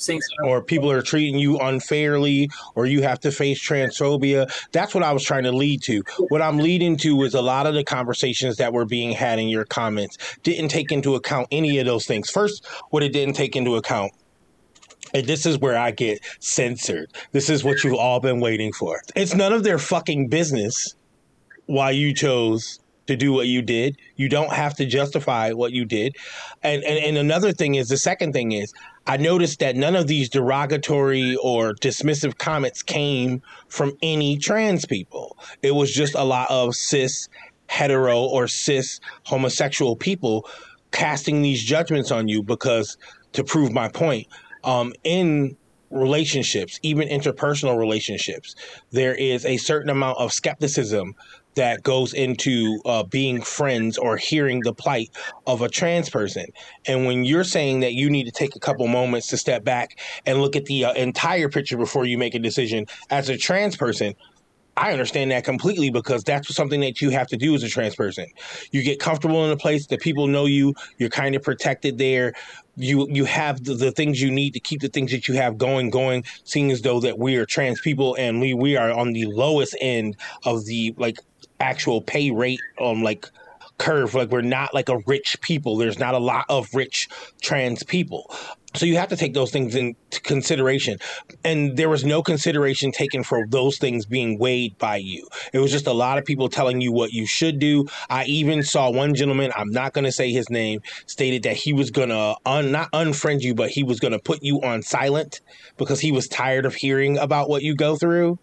[0.00, 4.50] things, or people are treating you unfairly or you have to face transphobia.
[4.72, 6.02] That's what i was trying to lead to.
[6.28, 9.48] What i'm leading to is a lot of the conversations that were being had in
[9.48, 12.30] your comments didn't take into account any of those things.
[12.30, 14.12] First what it didn't take into account
[15.14, 17.12] and this is where I get censored.
[17.32, 19.00] This is what you've all been waiting for.
[19.16, 20.94] It's none of their fucking business
[21.66, 23.96] why you chose to do what you did.
[24.16, 26.14] You don't have to justify what you did.
[26.62, 28.72] And, and and another thing is the second thing is
[29.06, 35.38] I noticed that none of these derogatory or dismissive comments came from any trans people.
[35.62, 37.28] It was just a lot of cis
[37.68, 40.48] hetero or cis homosexual people
[40.90, 42.96] casting these judgments on you because
[43.32, 44.26] to prove my point
[44.68, 45.56] um, in
[45.90, 48.54] relationships even interpersonal relationships
[48.90, 51.14] there is a certain amount of skepticism
[51.58, 55.10] that goes into uh, being friends or hearing the plight
[55.44, 56.46] of a trans person.
[56.86, 59.98] And when you're saying that you need to take a couple moments to step back
[60.24, 63.76] and look at the uh, entire picture before you make a decision as a trans
[63.76, 64.14] person,
[64.78, 67.96] I understand that completely because that's something that you have to do as a trans
[67.96, 68.26] person.
[68.70, 72.32] You get comfortable in a place that people know you, you're kind of protected there.
[72.76, 75.58] You you have the, the, things you need to keep the things that you have
[75.58, 79.12] going going, seeing as though that we are trans people and we we are on
[79.12, 81.18] the lowest end of the like
[81.58, 83.26] actual pay rate on like
[83.78, 84.14] curve.
[84.14, 85.76] Like we're not like a rich people.
[85.76, 87.08] There's not a lot of rich
[87.40, 88.34] trans people.
[88.74, 90.98] So you have to take those things into consideration.
[91.42, 95.26] And there was no consideration taken for those things being weighed by you.
[95.54, 97.86] It was just a lot of people telling you what you should do.
[98.10, 101.72] I even saw one gentleman, I'm not going to say his name, stated that he
[101.72, 104.82] was going to un, not unfriend you, but he was going to put you on
[104.82, 105.40] silent
[105.78, 108.38] because he was tired of hearing about what you go through.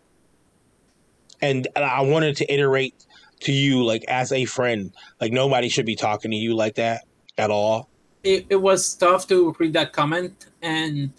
[1.41, 3.04] And I wanted to iterate
[3.45, 7.05] to you like as a friend, like nobody should be talking to you like that
[7.37, 7.89] at all?
[8.23, 11.11] It, it was tough to read that comment and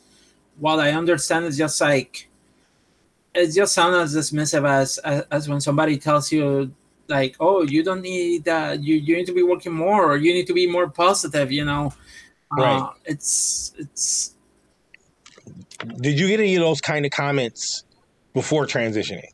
[0.58, 2.28] while i understand it's just like
[3.34, 6.72] it just sounds as dismissive as, as, as when somebody tells you
[7.08, 8.82] like oh you don't need that.
[8.82, 10.10] You, you need to be working more.
[10.10, 11.92] Or you need to be more positive you know?
[12.50, 12.78] Right.
[12.78, 14.34] uh, it's it's
[16.00, 17.84] did you get any of those kind of comments
[18.34, 19.30] before transitioning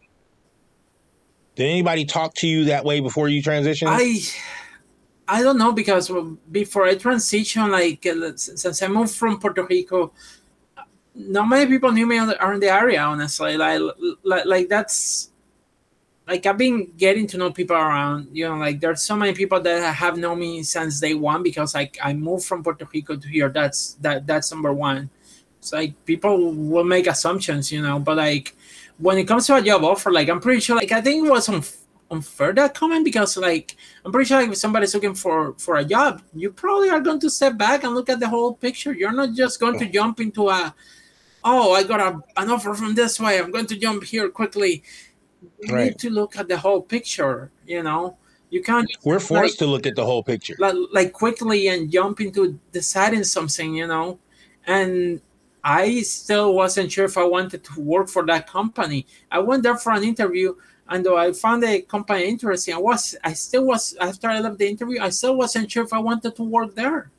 [1.55, 4.21] did anybody talk to you that way before you transitioned i
[5.29, 6.11] I don't know because
[6.51, 10.13] before I transitioned, like uh, since I moved from Puerto Rico,
[11.15, 13.01] not many people knew me around the area.
[13.01, 13.81] Honestly, like,
[14.23, 15.31] like like that's
[16.27, 18.29] like I've been getting to know people around.
[18.33, 21.75] You know, like there's so many people that have known me since day one because
[21.75, 23.49] like I moved from Puerto Rico to here.
[23.49, 25.11] That's that that's number one.
[25.63, 28.57] It's like people will make assumptions, you know, but like
[28.99, 31.31] when it comes to a job offer, like I'm pretty sure, like I think it
[31.31, 31.63] was on
[32.11, 35.85] unfair that comment because like I'm pretty sure like, if somebody's looking for for a
[35.85, 38.93] job, you probably are going to step back and look at the whole picture.
[38.93, 39.93] You're not just going to oh.
[39.93, 40.75] jump into a
[41.45, 43.39] oh I got a, an offer from this way.
[43.39, 44.83] I'm going to jump here quickly.
[45.61, 45.85] You right.
[45.85, 47.53] need to look at the whole picture.
[47.69, 48.17] You know,
[48.51, 48.91] you can't.
[49.05, 52.59] We're forced like, to look at the whole picture, like, like quickly and jump into
[52.73, 53.77] deciding something.
[53.77, 54.19] You know,
[54.67, 55.21] and
[55.65, 59.07] I still wasn't sure if I wanted to work for that company.
[59.31, 60.55] I went there for an interview
[60.89, 64.59] and though I found the company interesting, I was I still was after I left
[64.59, 67.11] the interview, I still wasn't sure if I wanted to work there.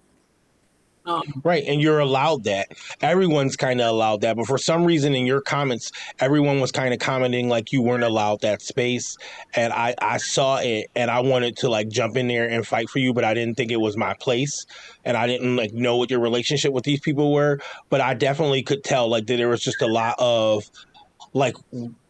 [1.05, 2.69] Um, right, and you're allowed that.
[3.01, 6.93] Everyone's kind of allowed that, but for some reason, in your comments, everyone was kind
[6.93, 9.17] of commenting like you weren't allowed that space,
[9.53, 12.89] and I I saw it, and I wanted to like jump in there and fight
[12.89, 14.65] for you, but I didn't think it was my place,
[15.03, 18.63] and I didn't like know what your relationship with these people were, but I definitely
[18.63, 20.69] could tell like that there was just a lot of
[21.33, 21.55] like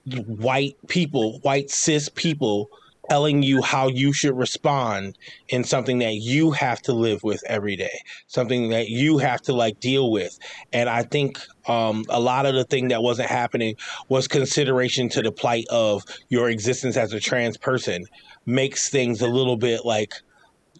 [0.06, 2.69] white people, white cis people
[3.10, 5.18] telling you how you should respond
[5.50, 9.54] in something that you have to live with every day, something that you have to
[9.54, 10.38] like deal with.
[10.72, 13.76] And I think um, a lot of the thing that wasn't happening
[14.10, 18.06] was consideration to the plight of your existence as a trans person
[18.46, 20.13] makes things a little bit like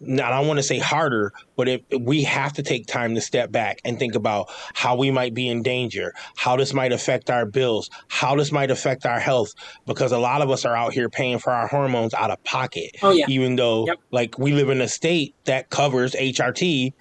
[0.08, 3.52] I don't want to say harder, but if we have to take time to step
[3.52, 7.46] back and think about how we might be in danger, how this might affect our
[7.46, 9.54] bills, how this might affect our health,
[9.86, 12.92] because a lot of us are out here paying for our hormones out of pocket.
[13.02, 13.26] Oh, yeah.
[13.28, 14.00] Even though, yep.
[14.12, 16.94] like, we live in a state that covers HRT,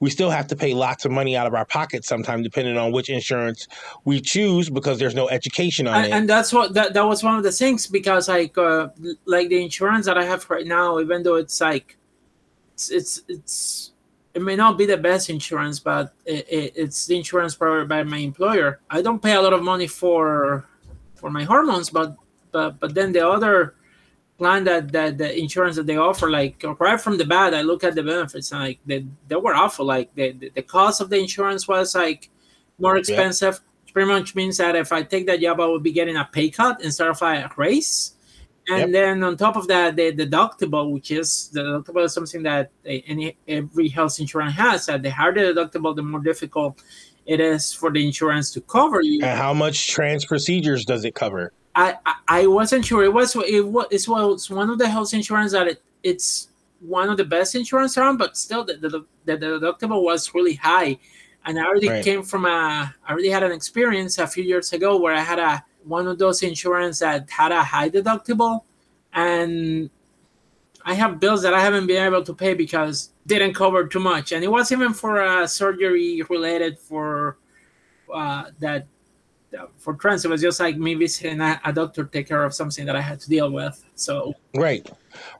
[0.00, 2.90] we still have to pay lots of money out of our pockets sometimes, depending on
[2.90, 3.68] which insurance
[4.04, 6.12] we choose, because there's no education on and, it.
[6.12, 8.88] And that's what that, that was one of the things because like uh,
[9.26, 11.98] like the insurance that I have right now, even though it's like
[12.80, 13.92] it's it's it's
[14.32, 18.02] it may not be the best insurance, but it, it, it's the insurance provided by
[18.04, 18.80] my employer.
[18.88, 20.64] I don't pay a lot of money for
[21.16, 22.16] for my hormones, but
[22.52, 23.74] but but then the other
[24.38, 27.84] plan that that the insurance that they offer, like right from the bat, I look
[27.84, 29.84] at the benefits and like they, they were awful.
[29.84, 32.30] Like the, the, the cost of the insurance was like
[32.78, 33.54] more expensive.
[33.54, 33.92] Yeah.
[33.92, 36.48] Pretty much means that if I take that job, I would be getting a pay
[36.48, 38.14] cut instead of a raise
[38.68, 38.90] and yep.
[38.92, 43.36] then on top of that the deductible which is the deductible is something that any
[43.48, 46.82] every health insurance has that the higher the deductible the more difficult
[47.26, 51.14] it is for the insurance to cover you and how much trans procedures does it
[51.14, 54.88] cover i i, I wasn't sure it was it was it was one of the
[54.88, 56.48] health insurance that it, it's
[56.80, 60.98] one of the best insurance around but still the, the, the deductible was really high
[61.46, 62.04] and i already right.
[62.04, 65.38] came from a i already had an experience a few years ago where i had
[65.38, 68.62] a one of those insurance that had a high deductible
[69.12, 69.90] and
[70.84, 74.32] I have bills that I haven't been able to pay because didn't cover too much,
[74.32, 77.36] and it was even for a surgery related for
[78.12, 78.86] uh, that
[79.76, 80.24] for trans.
[80.24, 83.00] It was just like me visiting a, a, doctor take care of something that I
[83.00, 83.84] had to deal with.
[83.94, 84.88] So right,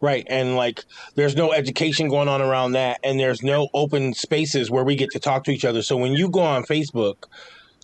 [0.01, 0.85] right, and like
[1.15, 5.11] there's no education going on around that, and there's no open spaces where we get
[5.13, 5.83] to talk to each other.
[5.83, 7.25] So when you go on Facebook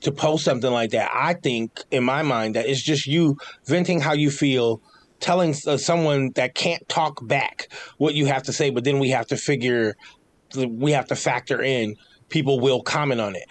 [0.03, 4.01] to post something like that, I think in my mind that it's just you venting
[4.01, 4.81] how you feel,
[5.21, 7.69] telling uh, someone that can't talk back
[7.99, 9.97] what you have to say, but then we have to figure,
[10.55, 11.97] we have to factor in
[12.29, 13.45] people will comment on it.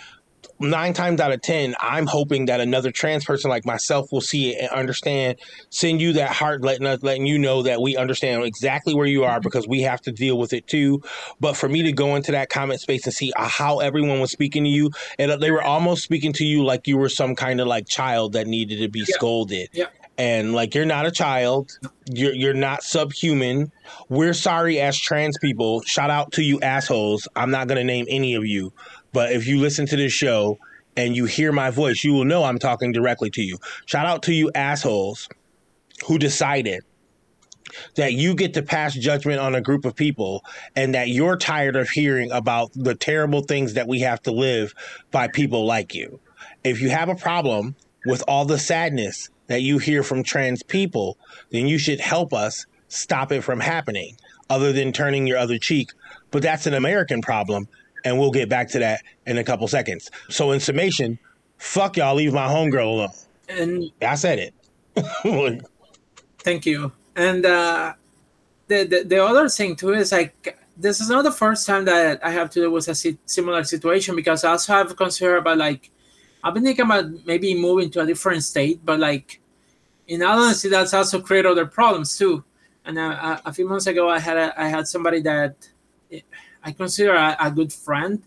[0.60, 4.54] Nine times out of ten, I'm hoping that another trans person like myself will see
[4.54, 5.38] it and understand,
[5.70, 9.24] send you that heart, letting us, letting you know that we understand exactly where you
[9.24, 9.44] are mm-hmm.
[9.44, 11.02] because we have to deal with it too.
[11.40, 14.64] But for me to go into that comment space and see how everyone was speaking
[14.64, 17.68] to you, and they were almost speaking to you like you were some kind of
[17.68, 19.16] like child that needed to be Yeah.
[19.16, 19.70] scolded.
[19.74, 19.86] Yeah.
[20.18, 21.78] And like you're not a child,
[22.10, 23.72] you're you're not subhuman.
[24.08, 25.82] We're sorry as trans people.
[25.82, 27.28] Shout out to you assholes.
[27.36, 28.72] I'm not gonna name any of you,
[29.16, 30.60] but if you listen to this show
[30.98, 33.60] and you hear my voice, you will know I'm talking directly to you.
[33.86, 35.30] Shout out to you assholes
[36.06, 36.84] who decided
[37.96, 40.44] that you get to pass judgment on a group of people
[40.76, 44.74] and that you're tired of hearing about the terrible things that we have to live
[45.12, 46.20] by people like you.
[46.66, 51.18] If you have a problem with all the sadness that you hear from trans people,
[51.52, 54.18] then you should help us stop it from happening,
[54.50, 55.92] other than turning your other cheek.
[56.32, 57.70] But that's an American problem,
[58.06, 60.10] and we'll get back to that in a couple seconds.
[60.30, 61.20] So, in summation,
[61.58, 63.10] fuck y'all, leave my homegirl alone.
[63.50, 64.54] And I said it.
[66.40, 66.92] Thank you.
[67.16, 67.94] And uh,
[68.68, 72.24] the, the the other thing too is like this is not the first time that
[72.24, 75.58] I have to deal with a si- similar situation because I also have considered about
[75.58, 75.92] like
[76.44, 79.42] I've been thinking about maybe moving to a different state, but like
[80.08, 82.44] in all honesty, that's also create other problems too.
[82.86, 85.68] And uh, a, a few months ago, I had a, I had somebody that
[86.66, 88.22] I consider a, a good friend,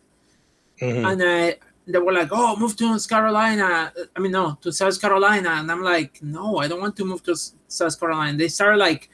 [0.80, 1.04] Mhm.
[1.10, 5.00] and I, they were like, "Oh, move to North Carolina." I mean, no, to South
[5.00, 7.34] Carolina, and I'm like, "No, I don't want to move to
[7.66, 9.10] South Carolina." They started like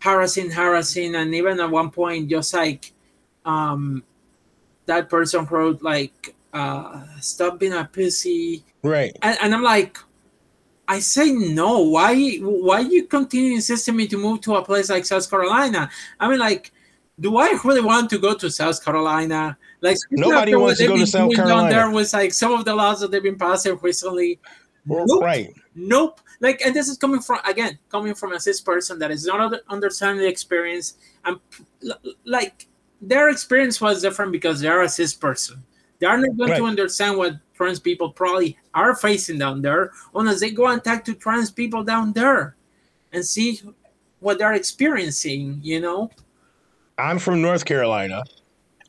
[0.00, 2.92] harassing, harassing, and even at one point, just like
[3.44, 4.02] um,
[4.86, 9.16] that person wrote like, uh, "Stop being a pussy," Right.
[9.22, 9.98] and, and I'm like.
[10.88, 11.82] I say no.
[11.94, 12.38] Why?
[12.38, 15.88] Why you continue insisting me to move to a place like South Carolina?
[16.18, 16.72] I mean, like,
[17.20, 19.56] do I really want to go to South Carolina?
[19.82, 21.70] Like, Nobody wants to go to South Carolina.
[21.70, 24.40] There was like some of the laws that they've been passing recently.
[24.86, 25.22] Nope.
[25.22, 25.54] Right.
[25.74, 26.20] Nope.
[26.40, 29.54] Like, and this is coming from again, coming from a cis person that is not
[29.68, 30.94] understanding the experience,
[31.24, 31.38] and
[32.24, 32.66] like
[33.02, 35.62] their experience was different because they're a cis person.
[35.98, 40.40] They are not going to understand what trans people probably are facing down there unless
[40.40, 42.56] they go and talk to trans people down there
[43.12, 43.60] and see
[44.20, 45.60] what they're experiencing.
[45.62, 46.10] You know.
[47.00, 48.22] I'm from North Carolina,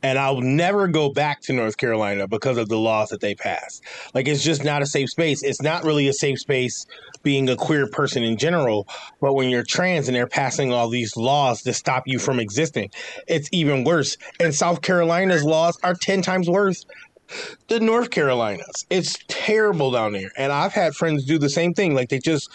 [0.02, 3.82] and I'll never go back to North Carolina because of the laws that they passed.
[4.14, 5.42] Like, it's just not a safe space.
[5.42, 6.86] It's not really a safe space
[7.22, 8.88] being a queer person in general,
[9.20, 12.90] but when you're trans and they're passing all these laws to stop you from existing,
[13.28, 14.16] it's even worse.
[14.40, 16.84] And South Carolina's laws are 10 times worse
[17.68, 18.84] than North Carolina's.
[18.90, 20.32] It's terrible down there.
[20.36, 21.94] And I've had friends do the same thing.
[21.94, 22.50] Like, they just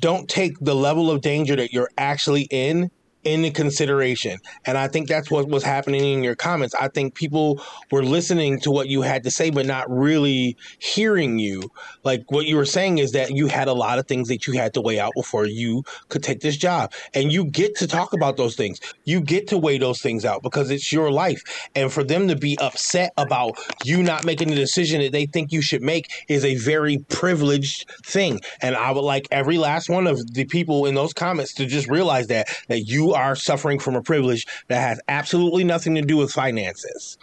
[0.00, 2.90] don't take the level of danger that you're actually in
[3.26, 4.38] into consideration.
[4.64, 6.74] And I think that's what was happening in your comments.
[6.78, 7.60] I think people
[7.90, 11.70] were listening to what you had to say, but not really hearing you.
[12.04, 14.54] Like what you were saying is that you had a lot of things that you
[14.54, 16.92] had to weigh out before you could take this job.
[17.14, 18.78] And you get to talk about those things.
[19.04, 21.42] You get to weigh those things out because it's your life.
[21.74, 25.50] And for them to be upset about you not making the decision that they think
[25.50, 28.40] you should make is a very privileged thing.
[28.62, 31.88] And I would like every last one of the people in those comments to just
[31.88, 36.16] realize that that you are suffering from a privilege that has absolutely nothing to do
[36.16, 37.18] with finances.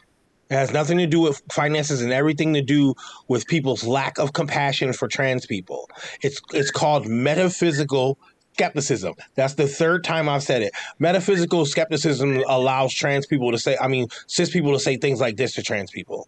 [0.50, 2.96] It has nothing to do with finances and everything to do
[3.28, 5.90] with people's lack of compassion for trans people.
[6.22, 8.18] It's it's called metaphysical
[8.54, 9.14] skepticism.
[9.36, 10.74] That's the third time I've said it.
[11.00, 15.38] Metaphysical skepticism allows trans people to say, I mean, cis people to say things like
[15.38, 16.28] this to trans people.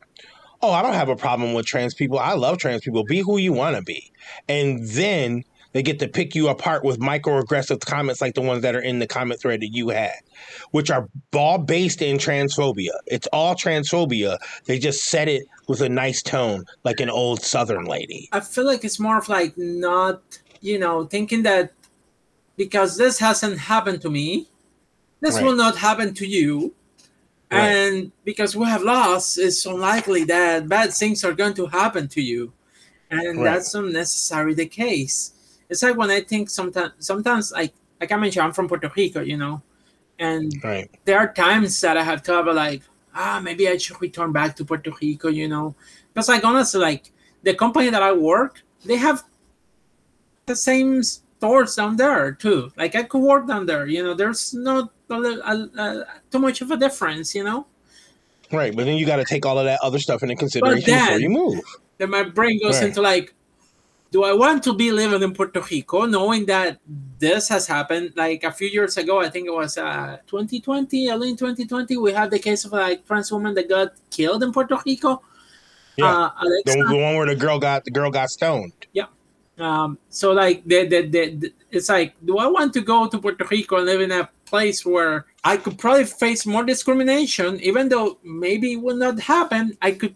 [0.61, 2.17] Oh, I don't have a problem with trans people.
[2.17, 3.03] I love trans people.
[3.03, 4.11] Be who you want to be.
[4.47, 5.43] And then
[5.75, 8.99] they get to pick you apart with microaggressive comments like the ones that are in
[8.99, 10.15] the comment thread that you had,
[10.71, 12.91] which are all based in transphobia.
[13.07, 14.37] It's all transphobia.
[14.67, 18.29] They just said it with a nice tone, like an old Southern lady.
[18.31, 20.21] I feel like it's more of like not,
[20.61, 21.73] you know, thinking that
[22.55, 24.47] because this hasn't happened to me,
[25.19, 25.43] this Right.
[25.43, 26.73] will not happen to you.
[27.51, 27.67] Right.
[27.67, 32.21] And because we have lost, it's unlikely that bad things are going to happen to
[32.21, 32.53] you.
[33.11, 33.55] And Right.
[33.55, 35.33] that's not necessarily the case.
[35.69, 39.21] It's like when I think sometimes, sometimes like, like I mentioned, I'm from Puerto Rico,
[39.21, 39.61] you know,
[40.19, 40.89] and Right.
[41.05, 42.81] there are times that I have thought about like,
[43.13, 45.75] ah, maybe I should return back to Puerto Rico, you know,
[46.13, 47.11] because like honestly, like
[47.43, 49.23] the company that I work, they have
[50.45, 52.71] the same stores down there too.
[52.77, 54.13] Like I could work down there, you know.
[54.13, 57.67] There's not a, a, a, too much of a difference, you know.
[58.51, 58.75] Right.
[58.75, 61.29] But then you got to take all of that other stuff into consideration before you
[61.29, 61.61] move.
[61.97, 62.87] Then my brain goes Right.
[62.87, 63.33] into like,
[64.11, 66.79] do I want to be living in Puerto Rico, knowing that
[67.19, 68.13] this has happened?
[68.15, 72.13] Like a few years ago, I think it was uh 2020, early in 2020, we
[72.13, 75.21] had the case of like trans woman that got killed in Puerto Rico.
[75.97, 76.31] Yeah, uh,
[76.65, 78.73] the, the, one where the girl got the girl got stoned.
[78.93, 79.05] Yeah.
[79.57, 83.17] Um, so like the, the, the, the, it's like, do I want to go to
[83.17, 87.89] Puerto Rico and live in a place where I could probably face more discrimination, even
[87.89, 89.77] though maybe it will not happen.
[89.81, 90.15] I could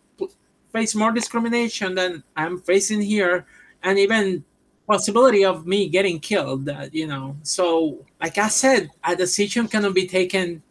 [0.72, 3.46] face more discrimination than I'm facing here,
[3.84, 4.44] and even
[4.88, 6.68] possibility of me getting killed.
[6.68, 10.64] Uh, you know, so like I said, a decision cannot be taken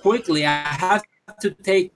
[0.00, 0.44] quickly.
[0.44, 1.02] I have
[1.40, 1.92] to take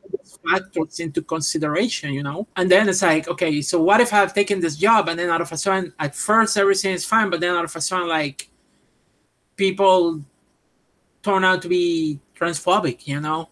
[0.48, 2.46] factors into consideration, you know.
[2.56, 5.40] And then it's like, okay, so what if I've taken this job and then out
[5.40, 8.48] of a sudden, at first everything is fine, but then out of a sudden, like
[9.56, 10.22] people
[11.22, 13.48] turn out to be transphobic, you know,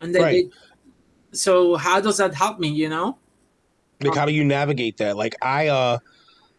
[0.00, 0.44] and then right.
[1.32, 3.18] they, so how does that help me, you know?
[4.00, 5.16] Like, how do you navigate that?
[5.16, 5.98] Like, I, uh,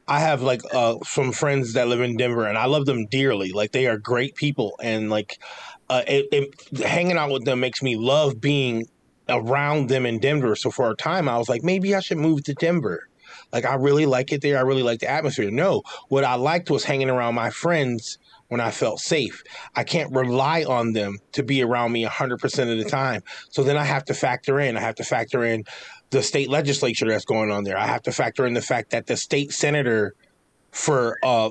[0.09, 3.51] I have like uh, some friends that live in Denver, and I love them dearly.
[3.51, 5.39] Like they are great people, and like
[5.87, 8.87] uh, it, it, hanging out with them makes me love being
[9.29, 10.55] around them in Denver.
[10.55, 13.07] So for a time, I was like, maybe I should move to Denver.
[13.53, 14.57] Like I really like it there.
[14.57, 15.51] I really like the atmosphere.
[15.51, 19.43] No, what I liked was hanging around my friends when I felt safe.
[19.75, 23.21] I can't rely on them to be around me 100% of the time.
[23.49, 24.75] So then I have to factor in.
[24.75, 25.65] I have to factor in
[26.11, 27.77] the state legislature that's going on there.
[27.77, 30.15] I have to factor in the fact that the state senator
[30.71, 31.49] for uh,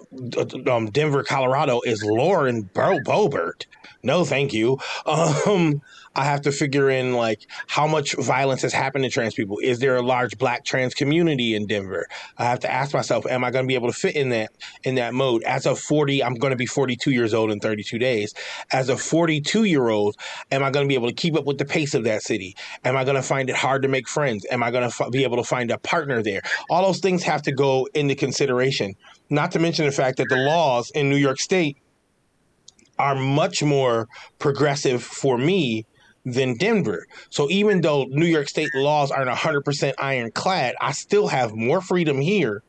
[0.71, 3.67] um, Denver, Colorado is Lauren Bo- Boebert.
[4.03, 4.79] No, thank you.
[5.07, 5.83] Um,
[6.15, 9.59] I have to figure in like how much violence has happened to trans people.
[9.63, 12.07] Is there a large black trans community in Denver?
[12.37, 14.51] I have to ask myself, am I going to be able to fit in that
[14.85, 15.43] in that mode?
[15.43, 18.35] As of 40, I'm going to be 42 years old in 32 days.
[18.73, 20.17] As a 42 year old,
[20.51, 22.57] am I going to be able to keep up with the pace of that city?
[22.85, 24.47] Am I going to find it hard to make friends?
[24.51, 26.43] Am I going to f- be able to find a partner there?
[26.71, 28.95] All those things have to go into consideration.
[29.31, 31.77] Not to mention the fact that the laws in New York State
[32.99, 35.87] are much more progressive for me
[36.33, 37.07] than Denver.
[37.31, 42.21] So even though New York State laws aren't 100% ironclad, I still have more freedom
[42.21, 42.63] here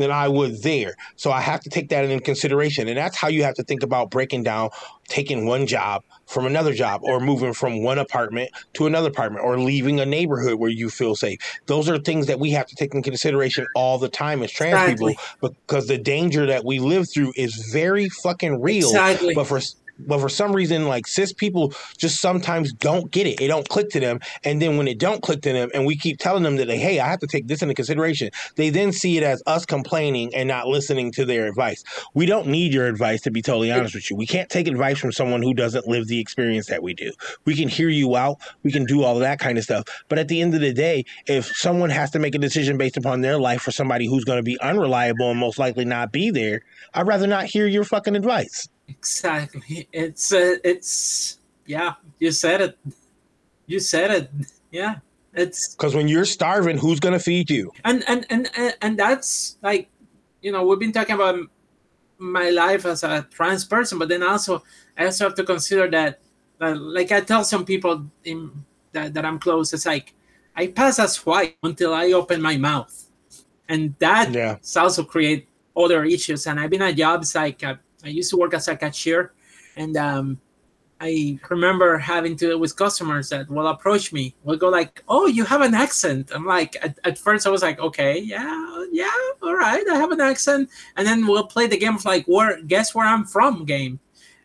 [0.00, 0.94] than I would there.
[1.16, 2.88] So I have to take that into consideration.
[2.88, 4.70] And that's how you have to think about breaking down
[5.10, 9.58] taking one job from another job or moving from one apartment to another apartment or
[9.58, 11.38] leaving a neighborhood where you feel safe.
[11.66, 14.92] Those are things that we have to take into consideration all the time as trans
[14.92, 15.14] exactly.
[15.14, 18.88] people because the danger that we live through is very fucking real.
[18.88, 19.34] Exactly.
[19.34, 19.60] But for
[20.06, 23.40] but for some reason, like cis people just sometimes don't get it.
[23.40, 24.20] It don't click to them.
[24.44, 26.78] And then when it don't click to them, and we keep telling them that, like,
[26.78, 30.34] hey, I have to take this into consideration, they then see it as us complaining
[30.34, 31.84] and not listening to their advice.
[32.14, 34.16] We don't need your advice, to be totally honest with you.
[34.16, 37.12] We can't take advice from someone who doesn't live the experience that we do.
[37.44, 38.38] We can hear you out.
[38.62, 39.84] We can do all of that kind of stuff.
[40.08, 42.96] But at the end of the day, if someone has to make a decision based
[42.96, 46.30] upon their life for somebody who's going to be unreliable and most likely not be
[46.30, 46.62] there,
[46.94, 48.68] I'd rather not hear your fucking advice.
[48.90, 49.88] Exactly.
[49.92, 51.94] It's uh, it's yeah.
[52.18, 52.78] You said it.
[53.66, 54.30] You said it.
[54.70, 54.96] Yeah.
[55.32, 57.70] It's because when you're starving, who's gonna feed you?
[57.84, 58.50] And and and
[58.82, 59.88] and that's like,
[60.42, 61.38] you know, we've been talking about
[62.18, 64.62] my life as a trans person, but then also
[64.98, 66.18] I also have to consider that,
[66.60, 68.50] uh, like I tell some people in,
[68.92, 70.14] that that I'm close, it's like
[70.56, 73.06] I pass as white until I open my mouth,
[73.68, 74.58] and that yeah.
[74.76, 76.48] also create other issues.
[76.48, 77.62] And I've been at jobs like.
[77.62, 79.32] Uh, I used to work as a cashier,
[79.76, 80.40] and um,
[81.00, 85.44] I remember having to with customers that will approach me, will go like, "Oh, you
[85.44, 89.10] have an accent." I'm like, at, at, first I was like, "Okay, yeah, yeah,
[89.42, 92.60] all right, I have an accent," and then we'll play the game of like, "Where?
[92.62, 94.00] Guess where I'm from?" game,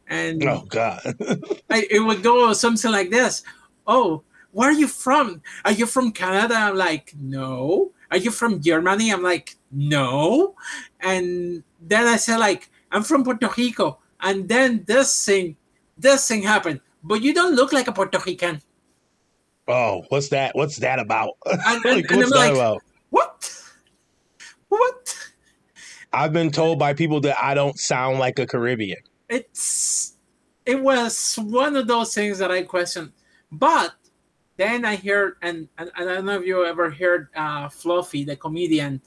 [0.08, 1.02] and oh god,
[1.70, 3.44] I, it would go something like this.
[3.88, 4.24] Oh,
[4.56, 5.42] where are you from?
[5.66, 6.56] Are you from Canada?
[6.56, 7.92] I'm like, no.
[8.10, 9.12] Are you from Germany?
[9.12, 10.56] I'm like, no.
[11.02, 14.00] And then I said like, I'm from Puerto Rico.
[14.22, 15.58] And then this thing,
[15.98, 16.80] this thing happened.
[17.04, 18.62] But you don't look like a Puerto Rican.
[19.68, 20.56] Oh, what's that?
[20.56, 21.32] What's that about?
[21.46, 22.82] And, and, like, and what's that like, about?
[23.10, 23.64] What?
[24.70, 25.16] What?
[26.14, 29.00] I've been told by people that I don't sound like a Caribbean.
[29.28, 30.14] It's
[30.66, 33.12] it was one of those things that I questioned.
[33.52, 33.94] But
[34.56, 38.24] then I heard, and, and, and I don't know if you ever heard uh, Fluffy,
[38.24, 39.02] the comedian,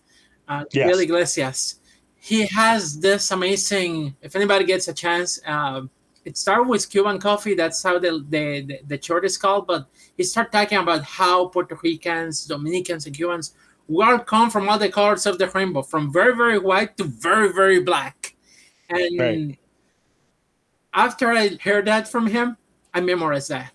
[0.47, 0.87] uh, yes.
[0.87, 1.81] Bill Iglesias
[2.21, 4.17] he has this amazing.
[4.21, 5.83] If anybody gets a chance, uh,
[6.25, 7.55] it started with Cuban coffee.
[7.55, 9.67] That's how the, the the, the short is called.
[9.67, 13.55] But he started talking about how Puerto Ricans, Dominicans, and Cubans
[13.89, 17.05] we all come from all the colors of the rainbow, from very very white to
[17.05, 18.35] very very black.
[18.91, 19.59] And right.
[20.93, 22.57] after I heard that from him,
[22.93, 23.73] I memorized that.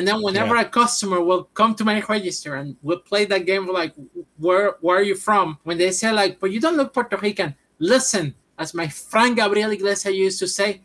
[0.00, 0.62] And then whenever yeah.
[0.62, 3.92] a customer will come to my register and will play that game, like,
[4.38, 5.58] where where are you from?
[5.64, 7.54] When they say like, but you don't look Puerto Rican.
[7.78, 10.80] Listen, as my friend Gabriel Iglesias used to say,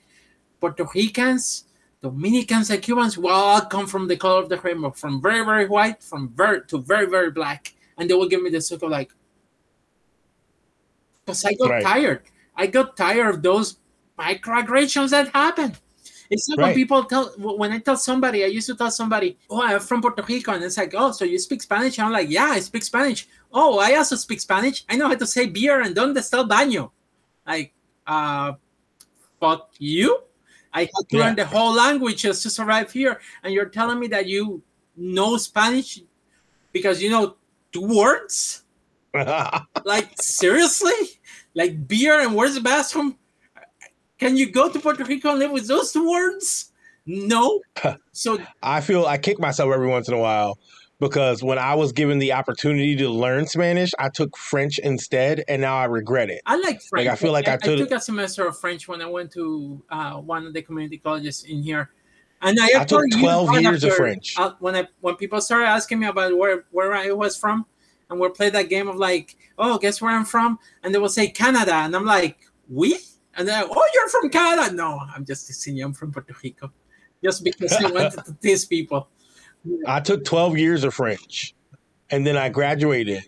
[0.60, 1.64] Puerto Ricans,
[2.04, 5.66] Dominicans, and Cubans will all come from the color of the rainbow, from very very
[5.66, 7.72] white, from very to very very black.
[7.98, 9.14] and they will give me this look of like,
[11.24, 11.84] because I got Right.
[11.84, 12.22] tired.
[12.54, 13.78] I got tired of those
[14.20, 15.78] microaggressions that happen.
[16.30, 19.62] It's like when people tell when I tell somebody, I used to tell somebody, "Oh,
[19.62, 22.46] I'm from Puerto Rico," and it's like, "Oh, so you speak Spanish?" I'm like, "Yeah,
[22.46, 24.84] I speak Spanish." Oh, I also speak Spanish.
[24.90, 26.92] I know how to say beer and donde está el baño.
[27.46, 27.74] Like,
[28.08, 28.54] uh,
[29.40, 30.20] but you,
[30.74, 31.26] I had to Yeah.
[31.26, 34.64] learn the whole language just to survive here, and you're telling me that you
[34.98, 36.02] know Spanish
[36.74, 37.36] because you know
[37.72, 38.64] two words?
[39.86, 41.22] Like seriously?
[41.54, 43.18] Like beer and where's the bathroom?
[44.20, 46.72] Can you go to Puerto Rico and live with those two words?
[47.06, 47.62] No.
[48.14, 50.58] So I feel I kick myself every once in a while
[51.02, 55.62] because when I was given the opportunity to learn Spanish, I took French instead, and
[55.62, 56.42] now I regret it.
[56.46, 57.10] I like French.
[57.10, 60.14] I feel like I took- took a semester of French when I went to uh,
[60.14, 61.90] one of the community colleges in here,
[62.42, 64.36] and I, I took 12 one years of French.
[64.40, 67.66] uh, when I when people started asking me about where where I was from,
[68.10, 71.10] and we played that game of like, oh, guess where I'm from, and they will
[71.10, 72.38] say Canada, and I'm like,
[72.70, 72.98] we,
[73.38, 74.74] and then oh, you're from Canada?
[74.74, 75.86] No, I'm just teasing you.
[75.86, 76.72] I'm from Puerto Rico,
[77.24, 79.10] just because I wanted to tease people.
[79.88, 81.56] I took 12 years of French,
[82.10, 83.24] and then I graduated,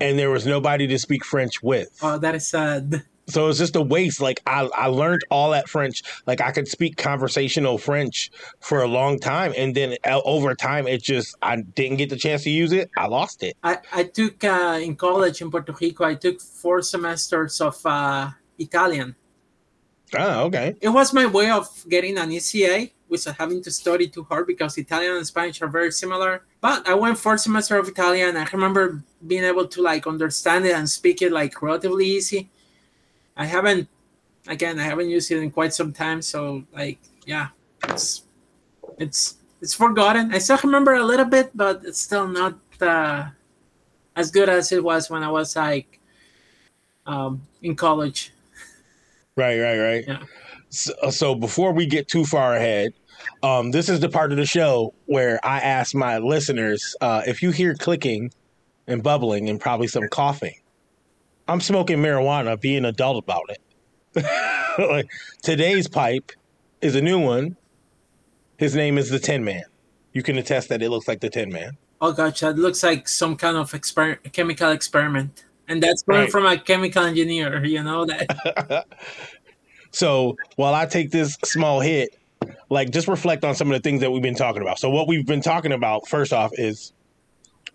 [0.00, 1.96] and there was nobody to speak French with.
[2.02, 3.04] Oh, that is sad.
[3.28, 4.20] So it's just a waste.
[4.20, 6.02] Like I, I learned all that French.
[6.26, 8.30] Like I could speak conversational French
[8.60, 12.16] for a long time, and then uh, over time, it just I didn't get the
[12.16, 12.90] chance to use it.
[12.96, 13.56] I lost it.
[13.62, 16.04] I, I took uh, in college in Puerto Rico.
[16.04, 19.14] I took four semesters of uh, Italian.
[20.14, 20.76] Oh, okay.
[20.80, 24.76] It was my way of getting an ECA without having to study too hard because
[24.78, 26.44] Italian and Spanish are very similar.
[26.60, 28.36] But I went four semester of Italian.
[28.36, 32.50] I remember being able to like understand it and speak it like relatively easy.
[33.36, 33.88] I haven't,
[34.48, 36.20] again, I haven't used it in quite some time.
[36.22, 37.48] So like, yeah,
[37.88, 38.24] it's
[38.98, 40.34] it's it's forgotten.
[40.34, 43.28] I still remember a little bit, but it's still not uh,
[44.16, 46.00] as good as it was when I was like
[47.06, 48.31] um, in college.
[49.36, 50.04] Right, right, right.
[50.06, 50.22] Yeah.
[50.68, 52.92] So, so before we get too far ahead,
[53.42, 57.42] um, this is the part of the show where I ask my listeners uh, if
[57.42, 58.30] you hear clicking
[58.86, 60.58] and bubbling and probably some coughing.
[61.48, 64.24] I'm smoking marijuana, being an adult about it.
[64.78, 65.10] Like,
[65.42, 66.32] today's pipe
[66.80, 67.58] is a new one.
[68.56, 69.64] His name is the Tin Man.
[70.14, 71.76] You can attest that it looks like the Tin Man.
[72.00, 76.30] Oh gosh, that looks like some kind of exper- chemical experiment, and that's coming Right.
[76.30, 77.64] from a chemical engineer.
[77.64, 78.86] You know that.
[79.94, 82.16] So while I take this small hit,
[82.70, 84.78] like just reflect on some of the things that we've been talking about.
[84.78, 86.92] So what we've been talking about, first off, is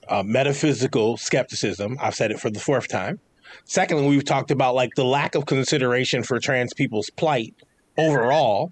[0.10, 1.98] uh, metaphysical skepticism.
[2.02, 3.20] I've said it for the fourth time.
[3.66, 7.54] Secondly, we've talked about like the lack of consideration for trans people's plight
[7.98, 8.72] overall.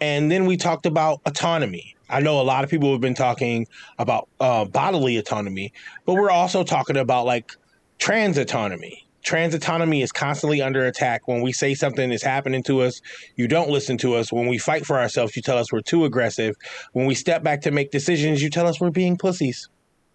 [0.00, 1.96] And then we talked about autonomy.
[2.08, 3.66] I know a lot of people have been talking
[3.98, 5.72] about uh, bodily autonomy,
[6.06, 7.52] but we're also talking about like
[8.00, 9.06] trans autonomy.
[9.22, 11.28] Trans autonomy is constantly under attack.
[11.28, 13.02] When we say something is happening to us,
[13.36, 14.32] you don't listen to us.
[14.32, 16.56] When we fight for ourselves, you tell us we're too aggressive.
[16.94, 19.68] When we step back to make decisions, you tell us we're being pussies.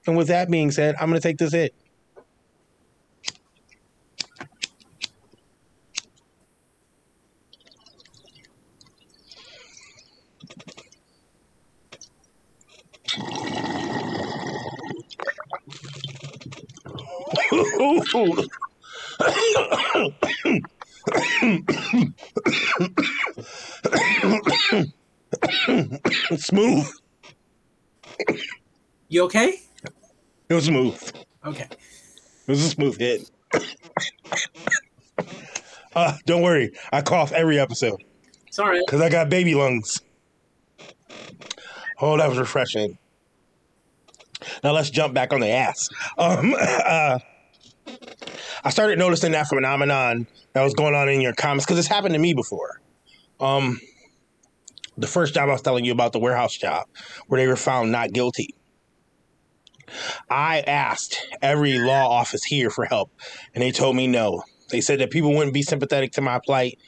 [0.08, 1.76] And with that being said, I'm going to take this hit.
[26.38, 26.90] smooth.
[29.08, 29.62] You okay?
[30.50, 31.12] It was smooth.
[31.46, 31.68] Okay.
[31.72, 33.30] It was a smooth hit.
[35.96, 38.04] uh, don't worry, I cough every episode
[38.58, 38.82] right.
[38.86, 40.02] because I got baby lungs.
[42.00, 42.98] Oh, that was refreshing.
[44.64, 45.90] Now let's jump back on the ass.
[46.18, 47.20] Um, uh,
[48.64, 52.14] I started noticing that phenomenon that was going on in your comments because it's happened
[52.14, 52.82] to me before.
[53.40, 53.80] Um,
[54.98, 56.88] the first job I was telling you about, the warehouse job,
[57.28, 58.56] where they were found not guilty.
[60.30, 63.12] I asked every law office here for help,
[63.54, 64.44] and they told me no.
[64.72, 66.80] They said that people wouldn't be sympathetic to my plight.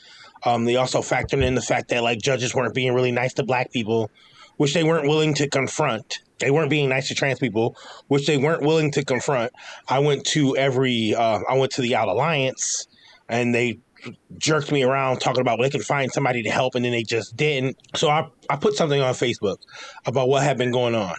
[0.44, 3.44] Um, they also factored in the fact that like judges weren't being really nice to
[3.44, 4.10] black people,
[4.58, 6.20] which they weren't willing to confront.
[6.40, 7.76] They weren't being nice to trans people,
[8.08, 9.52] which they weren't willing to confront.
[9.88, 12.88] I went to every, uh, I went to the Out Alliance,
[13.28, 13.80] and they
[14.38, 17.36] jerked me around talking about they could find somebody to help, and then they just
[17.36, 17.78] didn't.
[17.96, 19.58] So I, I put something on Facebook
[20.06, 21.16] about what had been going on.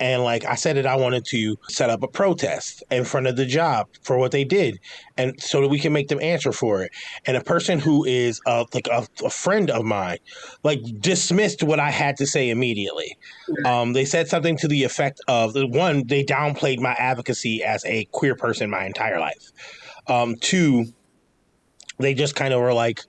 [0.00, 3.36] And like I said that I wanted to set up a protest in front of
[3.36, 4.80] the job for what they did.
[5.18, 6.90] And so that we can make them answer for it.
[7.26, 10.18] And a person who is uh, like a, a friend of mine,
[10.64, 13.18] like dismissed what I had to say immediately.
[13.66, 18.06] Um, they said something to the effect of one, they downplayed my advocacy as a
[18.06, 19.52] queer person my entire life.
[20.06, 20.86] Um, two,
[21.98, 23.02] they just kind of were like,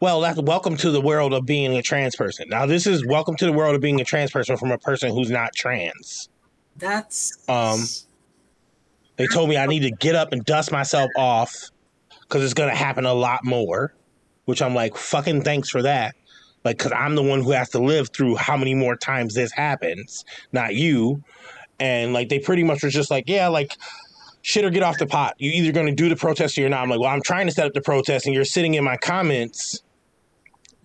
[0.00, 2.48] well, that's welcome to the world of being a trans person.
[2.48, 5.12] Now, this is welcome to the world of being a trans person from a person
[5.12, 6.30] who's not trans.
[6.76, 7.80] That's Um,
[9.16, 11.54] They told me I need to get up and dust myself off
[12.22, 13.92] because it's going to happen a lot more,
[14.46, 16.14] which I'm like, fucking thanks for that.
[16.64, 19.52] Like, because I'm the one who has to live through how many more times this
[19.52, 21.22] happens, not you.
[21.78, 23.76] And like, they pretty much was just like, yeah, like,
[24.42, 25.34] shit or get off the pot.
[25.38, 26.82] You're either going to do the protest or you're not.
[26.82, 28.96] I'm like, well, I'm trying to set up the protest, and you're sitting in my
[28.96, 29.82] comments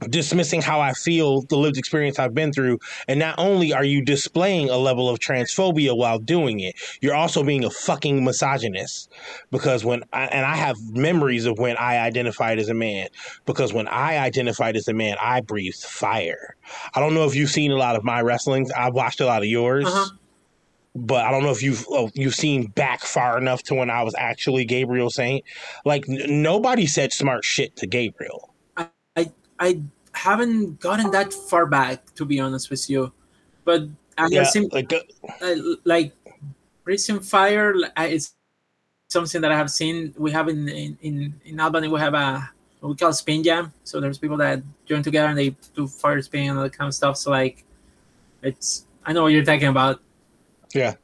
[0.09, 2.79] dismissing how I feel, the lived experience I've been through.
[3.07, 7.43] And not only are you displaying a level of transphobia while doing it, you're also
[7.43, 9.11] being a fucking misogynist.
[9.51, 13.07] Because when I, and I have memories of when I identified as a man,
[13.45, 16.55] because when I identified as a man, I breathed fire.
[16.93, 18.71] I don't know if you've seen a lot of my wrestlings.
[18.71, 19.85] I've watched a lot of yours.
[19.85, 20.09] Uh-huh.
[20.97, 24.03] But I don't know if you've oh, you've seen back far enough to when I
[24.03, 25.43] was actually Gabriel Saint.
[25.83, 28.54] Like n- nobody said smart shit to Gabriel.
[29.59, 29.81] I
[30.13, 33.11] haven't gotten that far back to be honest with you,
[33.63, 33.83] but
[34.17, 34.99] I Yeah, seen like uh,
[35.41, 36.13] uh, like
[36.85, 38.35] recent fire it's
[39.09, 40.13] something that I have seen.
[40.17, 42.49] We have in in in, in Albany we have a
[42.79, 43.73] what we call spin jam.
[43.83, 46.87] So there's people that join together and they do fire spin and all that kind
[46.87, 47.17] of stuff.
[47.17, 47.63] So like,
[48.41, 50.01] it's I know what you're talking about.
[50.73, 50.95] Yeah.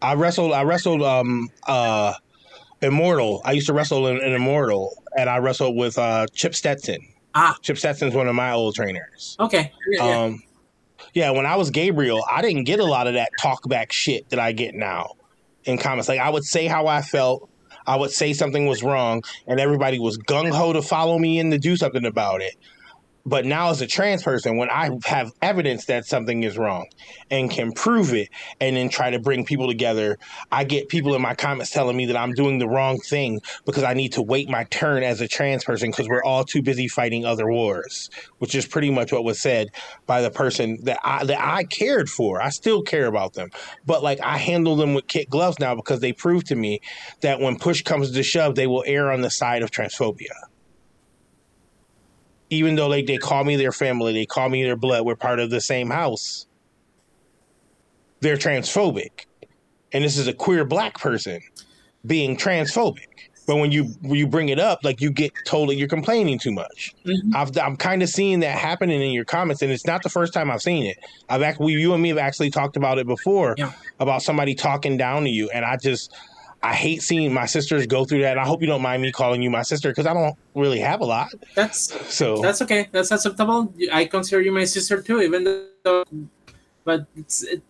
[0.00, 2.14] I wrestled I wrestled um uh
[2.82, 3.40] Immortal.
[3.44, 7.11] I used to wrestle in, in Immortal and I wrestled with uh Chip Stetson.
[7.34, 7.56] Ah.
[7.62, 9.36] Chip Stetson's one of my old trainers.
[9.40, 9.72] Okay.
[9.88, 10.20] Yeah, yeah.
[10.20, 10.42] Um
[11.14, 14.28] yeah, when I was Gabriel, I didn't get a lot of that talk back shit
[14.30, 15.12] that I get now
[15.64, 16.08] in comments.
[16.08, 17.48] Like I would say how I felt,
[17.86, 21.50] I would say something was wrong, and everybody was gung ho to follow me in
[21.50, 22.54] to do something about it.
[23.24, 26.86] But now, as a trans person, when I have evidence that something is wrong
[27.30, 28.28] and can prove it
[28.60, 30.18] and then try to bring people together,
[30.50, 33.84] I get people in my comments telling me that I'm doing the wrong thing because
[33.84, 36.88] I need to wait my turn as a trans person because we're all too busy
[36.88, 39.68] fighting other wars, which is pretty much what was said
[40.06, 42.42] by the person that I that I cared for.
[42.42, 43.50] I still care about them,
[43.86, 46.80] but like I handle them with kid gloves now because they prove to me
[47.20, 50.32] that when push comes to shove, they will err on the side of transphobia
[52.52, 55.40] even though they, they call me their family, they call me their blood, we're part
[55.40, 56.46] of the same house,
[58.20, 59.24] they're transphobic.
[59.94, 61.40] And this is a queer black person
[62.06, 63.06] being transphobic.
[63.46, 66.38] But when you when you bring it up, like you get told that you're complaining
[66.38, 66.94] too much.
[67.04, 67.34] Mhm.
[67.34, 70.32] I've, I'm kind of seeing that happening in your comments, and it's not the first
[70.32, 70.98] time I've seen it.
[71.28, 73.72] I've actually, you and me have actually talked about it before Yeah.
[73.98, 76.14] about somebody talking down to you, and I just
[76.62, 78.32] I hate seeing my sisters go through that.
[78.32, 80.78] And I hope you don't mind me calling you my sister because I don't really
[80.78, 81.28] have a lot.
[81.56, 82.88] That's So that's okay.
[82.92, 83.74] That's acceptable.
[83.92, 86.04] I consider you my sister too, even though.
[86.84, 87.62] But it's it,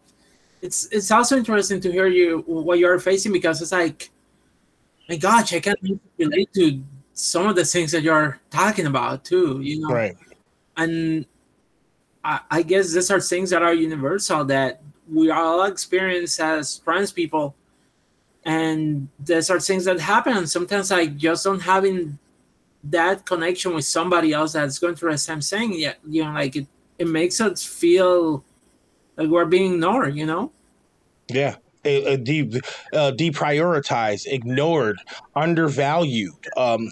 [0.60, 4.10] it's it's also interesting to hear you what you're facing because it's like,
[5.08, 6.82] my gosh, I can relate to
[7.14, 9.60] some of the things that you're talking about too.
[9.62, 10.16] You know, right.
[10.76, 11.24] and
[12.24, 17.10] I, I guess these are things that are universal that we all experience as trans
[17.10, 17.54] people
[18.44, 20.36] and these are things that happen.
[20.36, 22.18] And sometimes like just don't having
[22.84, 25.72] that connection with somebody else that's going through the same thing.
[25.74, 26.66] Yeah you know like it,
[26.98, 28.44] it makes us feel
[29.16, 30.50] like we're being ignored you know?
[31.28, 31.56] Yeah.
[31.84, 32.60] Uh, de-
[32.92, 34.96] uh, deprioritized, ignored,
[35.34, 36.88] undervalued, um,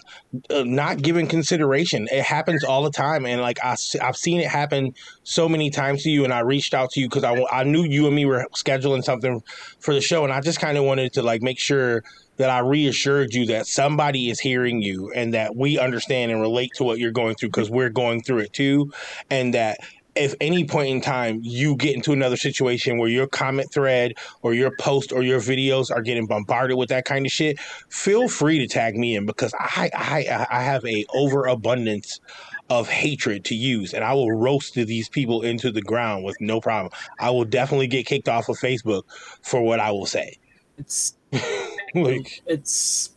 [0.49, 2.09] uh, not given consideration.
[2.11, 6.03] It happens all the time, and like I, have seen it happen so many times
[6.03, 6.25] to you.
[6.25, 9.01] And I reached out to you because I, I knew you and me were scheduling
[9.01, 9.41] something
[9.79, 12.03] for the show, and I just kind of wanted to like make sure
[12.35, 16.71] that I reassured you that somebody is hearing you and that we understand and relate
[16.75, 18.91] to what you're going through because we're going through it too,
[19.29, 19.77] and that
[20.15, 24.53] if any point in time you get into another situation where your comment thread or
[24.53, 27.59] your post or your videos are getting bombarded with that kind of shit,
[27.89, 32.19] feel free to tag me in because I I I have a overabundance
[32.69, 36.61] of hatred to use and I will roast these people into the ground with no
[36.61, 36.91] problem.
[37.19, 39.03] I will definitely get kicked off of Facebook
[39.41, 40.37] for what I will say.
[40.77, 41.15] it's
[41.95, 43.11] like it's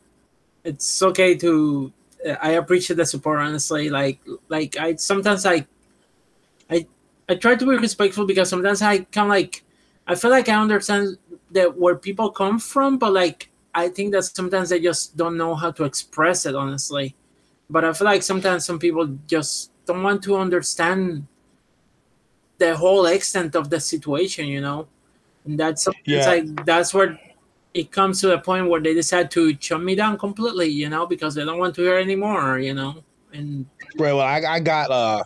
[0.65, 1.93] it's okay to
[2.41, 4.19] i appreciate the support honestly like
[4.49, 5.67] like i sometimes like
[6.71, 6.87] i
[7.29, 9.65] i try to be respectful because sometimes i kind of like
[10.07, 11.17] i feel like i understand
[11.51, 15.55] that where people come from but like i think that sometimes they just don't know
[15.55, 17.15] how to express it honestly
[17.71, 21.27] but i feel like sometimes some people just don't want to understand
[22.59, 24.87] the whole extent of the situation you know
[25.45, 26.17] and that's Yeah.
[26.19, 27.19] it's like that's where
[27.75, 31.07] it comes to a point where they decide to shut me down completely, you know,
[31.07, 33.03] because they don't want to hear anymore, you know,
[33.33, 33.67] and
[33.99, 34.13] Right.
[34.13, 34.91] Well, I, I got.
[34.93, 35.25] uh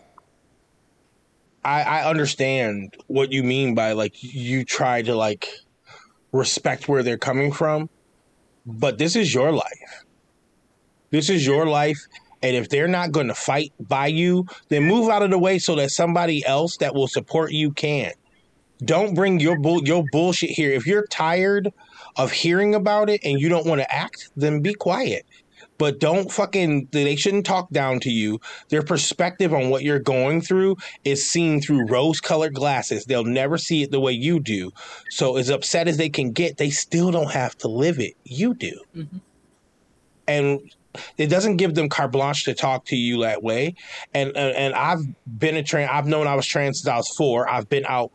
[1.64, 5.48] I I understand what you mean by like you try to like
[6.32, 7.88] respect where they're coming from,
[8.66, 10.04] but this is your life.
[11.10, 11.98] This is your life,
[12.42, 15.58] and if they're not going to fight by you, then move out of the way
[15.58, 18.12] so that somebody else that will support you can.
[18.84, 20.70] Don't bring your bull your bullshit here.
[20.70, 21.72] If you're tired
[22.16, 25.24] of hearing about it and you don't want to act, then be quiet.
[25.78, 28.40] But don't fucking they shouldn't talk down to you.
[28.68, 33.04] Their perspective on what you're going through is seen through rose-colored glasses.
[33.04, 34.72] They'll never see it the way you do.
[35.10, 38.14] So as upset as they can get, they still don't have to live it.
[38.24, 38.80] You do.
[38.96, 39.20] Mhm.
[40.26, 40.60] And
[41.16, 43.74] it doesn't give them carte blanche to talk to you that way.
[44.14, 45.90] And and, and I've been a trans.
[45.92, 47.48] I've known I was trans since I was four.
[47.48, 48.10] I've been out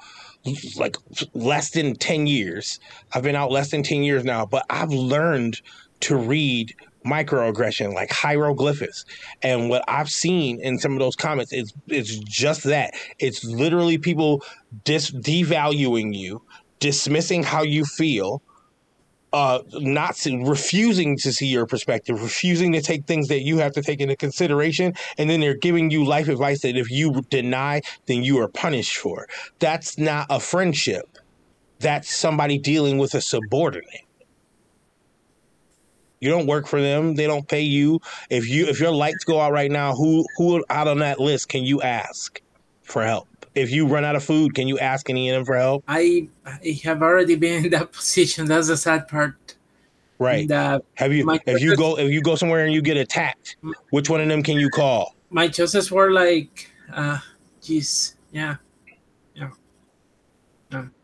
[0.75, 0.97] like
[1.33, 2.79] less than 10 years.
[3.13, 5.61] I've been out less than 10 years now, but I've learned
[6.01, 6.73] to read
[7.05, 9.05] microaggression like hieroglyphics.
[9.41, 12.93] And what I've seen in some of those comments is it's just that.
[13.19, 14.43] It's literally people
[14.83, 16.41] dis- devaluing you,
[16.79, 18.41] dismissing how you feel,
[19.33, 23.73] uh, not see, refusing to see your perspective, refusing to take things that you have
[23.73, 27.81] to take into consideration, and then they're giving you life advice that if you deny,
[28.05, 29.27] then you are punished for.
[29.59, 31.17] That's not a friendship.
[31.79, 34.05] That's somebody dealing with a subordinate.
[36.23, 37.15] You don't work for them.
[37.15, 37.99] They don't pay you.
[38.29, 41.49] If you if your lights go out right now, who who out on that list
[41.49, 42.41] can you ask
[42.83, 43.27] for help?
[43.55, 45.83] If you run out of food, can you ask any of them for help?
[45.87, 48.45] I I have already been in that position.
[48.45, 49.55] That's the sad part.
[50.17, 50.49] Right.
[50.49, 53.57] Uh, Have you if you go if you go somewhere and you get attacked,
[53.89, 55.15] which one of them can you call?
[55.29, 57.17] my choices were like, uh,
[57.61, 58.57] geez, yeah,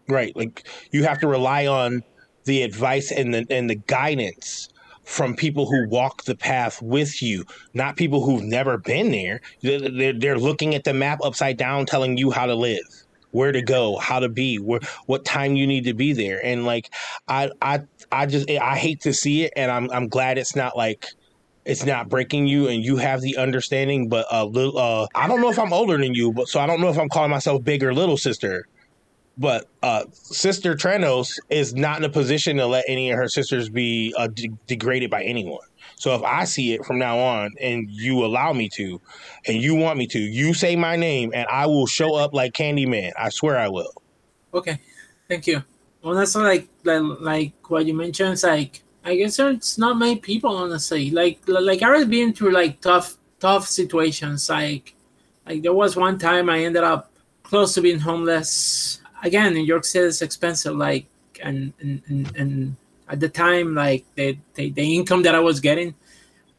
[0.08, 0.36] Right.
[0.36, 2.04] Like you have to rely on
[2.46, 4.70] the advice and the and the guidance
[5.10, 7.44] from people who walk the path with you,
[7.74, 9.42] not people who've never been there.
[9.64, 12.86] They're, looking at the map upside down, telling you how to live,
[13.32, 16.40] where to go, how to be, where what time you need to be there.
[16.46, 16.94] And like
[17.28, 17.82] I I
[18.12, 21.08] I just I hate to see it, and I'm I'm glad it's not like
[21.66, 25.42] it's not breaking you and you have the understanding but a little uh i don't
[25.42, 27.62] know if i'm older than you but so i don't know if i'm calling myself
[27.64, 28.64] big or little sister
[29.40, 33.70] but uh sister trenos is not in a position to let any of her sisters
[33.70, 35.66] be uh, de- degraded by anyone
[35.96, 39.02] so if i see it from now on and you allow me to
[39.48, 42.54] and you want me to you say my name and i will show up like
[42.54, 43.92] candyman i swear i will
[44.54, 44.80] okay,
[45.28, 45.64] thank you.
[46.04, 50.56] Honestly, like like, like what you mentioned, it's like I guess there's not many people
[50.56, 51.12] honestly.
[51.12, 54.50] Like like I already been through like tough tough situations.
[54.50, 54.96] Like
[55.46, 57.12] like there was one time I ended up
[57.44, 59.02] close to being homeless.
[59.24, 60.76] Again, New York City is expensive.
[60.76, 61.06] Like
[61.42, 62.76] and and and, and
[63.08, 65.96] at the time, like the, the the income that I was getting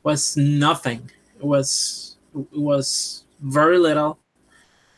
[0.02, 1.10] was nothing.
[1.38, 4.18] It was it was very little.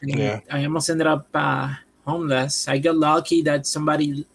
[0.03, 0.41] And Yeah.
[0.51, 1.75] I almost ended up uh,
[2.07, 2.69] homeless.
[2.69, 4.27] I got lucky that somebody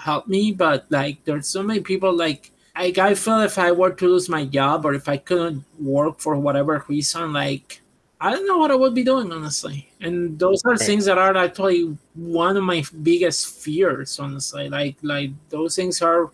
[0.00, 3.92] helped me, but like there's so many people like like I feel if I were
[3.92, 7.81] to lose my job or if I couldn't work for whatever reason, like
[8.22, 9.90] I don't know what I would be doing honestly.
[10.00, 14.68] And those are things that are actually one of my biggest fears, honestly.
[14.68, 16.30] Like like those things are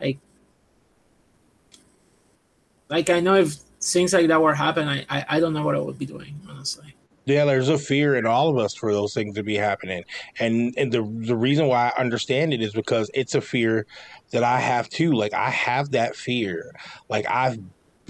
[0.00, 0.16] like
[2.88, 5.74] like I know if things like that were happen, I, I I don't know what
[5.74, 6.94] I would be doing, honestly.
[7.26, 10.02] Yeah, there's a fear in all of us for those things to be happening,
[10.38, 13.84] and and the the reason why I understand it is because it's a fear
[14.30, 15.12] that I have too.
[15.12, 16.72] Like I have that fear.
[17.10, 17.58] Like I've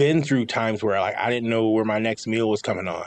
[0.01, 3.05] been through times where like I didn't know where my next meal was coming on.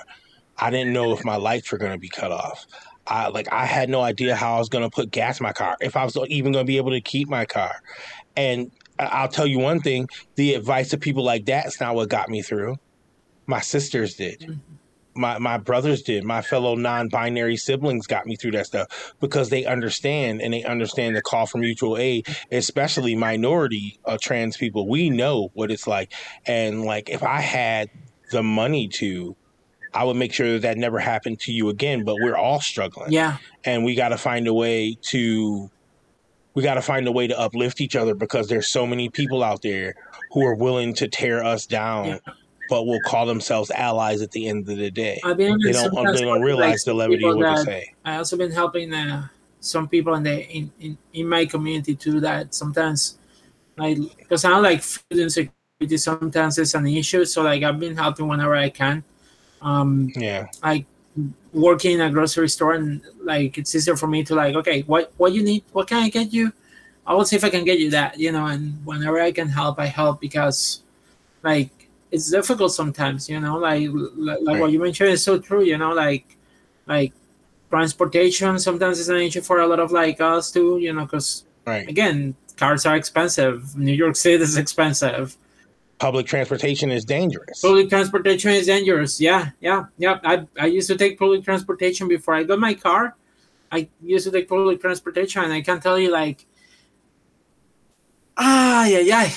[0.60, 2.68] I didn't know if my lights were going to be cut off.
[3.08, 5.54] I like I had no idea how I was going to put gas in my
[5.54, 7.82] car, if I was even going to be able to keep my car.
[8.38, 12.30] And I'll tell you one thing: the advice of people like that's not what got
[12.30, 12.76] me through.
[13.48, 14.54] My sisters did mm-hmm.
[15.16, 19.66] My my brothers did my fellow non-binary siblings got me through that stuff because they
[19.66, 25.10] understand and they understand the call for mutual aid especially minority uh, trans people we
[25.10, 26.12] know what it's like
[26.48, 27.90] and like if i had
[28.32, 29.36] the money to
[29.94, 33.12] i would make sure that that never happened to you again but we're all struggling
[33.12, 33.38] Yeah.
[33.64, 35.70] and we got to find a way to
[36.56, 39.44] we got to find a way to uplift each other because there's so many people
[39.44, 39.94] out there
[40.32, 42.18] who are willing to tear us down Yeah.
[42.70, 46.14] But will call themselves allies at the end of the day I've been they don't
[46.14, 49.28] they don't realize the levity of what that- say I also been helping uh,
[49.60, 52.20] some people in the in, in, in my community too.
[52.20, 53.18] That sometimes,
[53.78, 57.24] like, because I'm like food insecurity, sometimes it's an issue.
[57.24, 59.04] So like I've been helping whenever I can.
[59.62, 60.86] Um, yeah like
[61.54, 65.14] working in a grocery store and like it's easier for me to like okay what
[65.18, 66.52] what you need what can i get you
[67.06, 69.48] i will see if i can get you that you know and whenever i can
[69.48, 70.82] help i help because
[71.44, 71.83] like
[72.14, 75.78] it's difficult sometimes you know like like, like what you mentioned is so true you
[75.78, 76.38] know like
[76.86, 77.12] like
[77.72, 81.46] transportation sometimes is an issue for a lot of like us too you know because
[81.66, 81.88] Right.
[81.88, 85.38] again cars are expensive new york city is expensive
[86.00, 87.62] Public transportation is dangerous.
[87.62, 89.22] Public transportation is dangerous.
[89.22, 90.20] Yeah, yeah, yeah.
[90.26, 93.16] I, I used to take public transportation before I got my car.
[93.72, 96.46] I used to take public transportation, and I can tell you, like,
[98.36, 99.30] ah, yeah, yeah,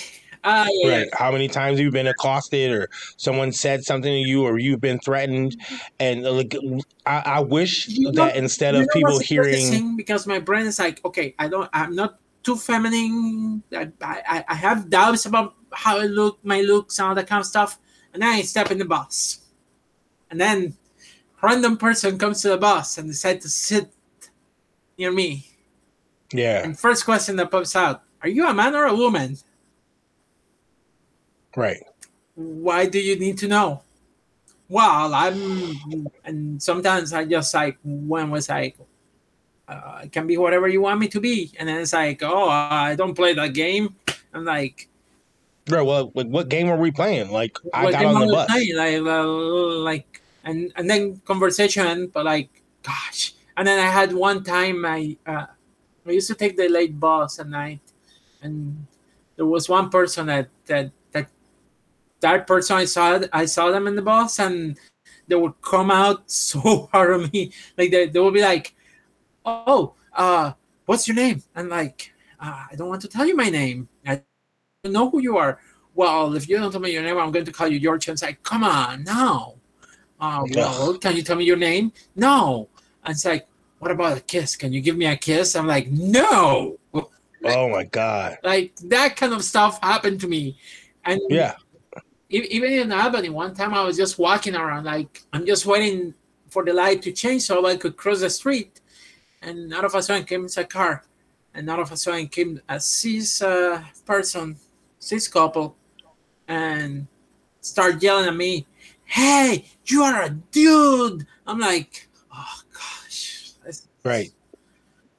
[0.46, 1.08] ah, yeah, Right.
[1.12, 2.88] How many times you've you been accosted or
[3.18, 5.60] someone said something to you or you've been threatened?
[6.00, 6.56] And uh, like,
[7.04, 9.96] I, I wish You know- that instead You of know people what's the craziest hearing,
[9.96, 13.62] because my brain is like, okay, I don't, I'm not too feminine.
[13.74, 17.40] I, I, I have doubts about how I look, my looks, and all that kind
[17.40, 17.78] of stuff.
[18.14, 19.40] And then I step in the bus,
[20.30, 20.74] and then
[21.42, 23.90] random person comes to the bus and decide to sit
[24.96, 25.46] near me.
[26.32, 29.36] yeah, And first question that pops out: Are you a man or a woman?
[31.56, 31.82] Right,
[32.34, 33.82] Why do you need to know?
[34.68, 35.76] Well, I'm,
[36.24, 38.76] and sometimes I just like when was like,
[39.68, 42.48] uh, it can be whatever you want me to be, and then it's like, oh,
[42.48, 43.94] I don't play that game.
[44.32, 44.88] I'm like,
[45.66, 45.84] bro.
[45.84, 47.30] Well, what game are we playing?
[47.30, 48.46] Like, I got on the bus.
[48.50, 48.76] playing?
[48.76, 49.26] Like, uh,
[49.82, 52.50] like, and and then conversation, but like,
[52.82, 55.46] gosh, and then I had one time I, uh,
[56.06, 57.80] I used to take the late bus at night,
[58.42, 58.86] and
[59.36, 60.90] there was one person that that
[62.20, 64.78] that person I saw I saw them in the bus, and
[65.28, 68.74] they would come out so hard on me, like they they would be like,
[69.44, 70.52] oh, uh,
[70.86, 71.42] what's your name?
[71.54, 73.88] And like, uh, I don't want to tell you my name.
[74.06, 74.22] I
[74.82, 75.58] don't know who you are.
[75.94, 78.06] Well, if you don't tell me your name, I'm going to call you George.
[78.08, 79.56] And it's like, come on, no.
[80.20, 81.92] Uh, well, can you tell me your name?
[82.14, 82.68] No.
[83.04, 83.46] And it's like,
[83.78, 84.56] what about a kiss?
[84.56, 85.56] Can you give me a kiss?
[85.56, 86.78] I'm like, no.
[86.92, 88.38] Oh my god.
[88.42, 90.58] Like that kind of stuff happened to me.
[91.04, 91.54] And Yeah.
[92.28, 96.14] Even in Albany, one time I was just walking around, like I'm just waiting
[96.48, 98.80] for the light to change so I could cross the street.
[99.42, 101.04] And out of a sudden came a car,
[101.54, 104.56] and out of a sudden came a cis uh, person,
[104.98, 105.76] cis couple,
[106.48, 107.06] and
[107.60, 108.66] start yelling at me,
[109.04, 113.52] "Hey, you are a dude!" I'm like, "Oh gosh."
[114.02, 114.30] Right.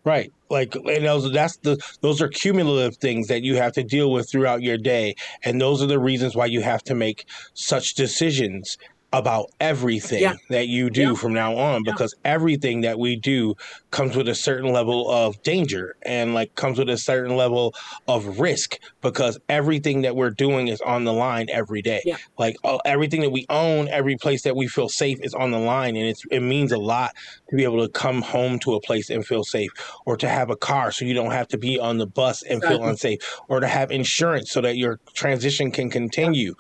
[0.04, 0.34] Right.
[0.50, 4.30] Like and those that's the those are cumulative things that you have to deal with
[4.30, 5.16] throughout your day.
[5.44, 8.78] And those are the reasons why you have to make such decisions
[9.14, 10.34] about everything Yeah.
[10.50, 11.14] that you do Yeah.
[11.14, 11.94] from now on Yeah.
[11.94, 13.56] because everything that we do
[13.90, 17.74] comes with a certain level of danger and like comes with a certain level
[18.10, 22.18] of risk because everything that we're doing is on the line every day Yeah.
[22.38, 25.60] like uh, everything that we own every place that we feel safe is on the
[25.60, 27.14] line and it's it means a lot
[27.50, 29.72] to be able to come home to a place and feel safe
[30.06, 32.62] or to have a car so you don't have to be on the bus and
[32.62, 36.54] feel unsafe or to have insurance so that your transition can continue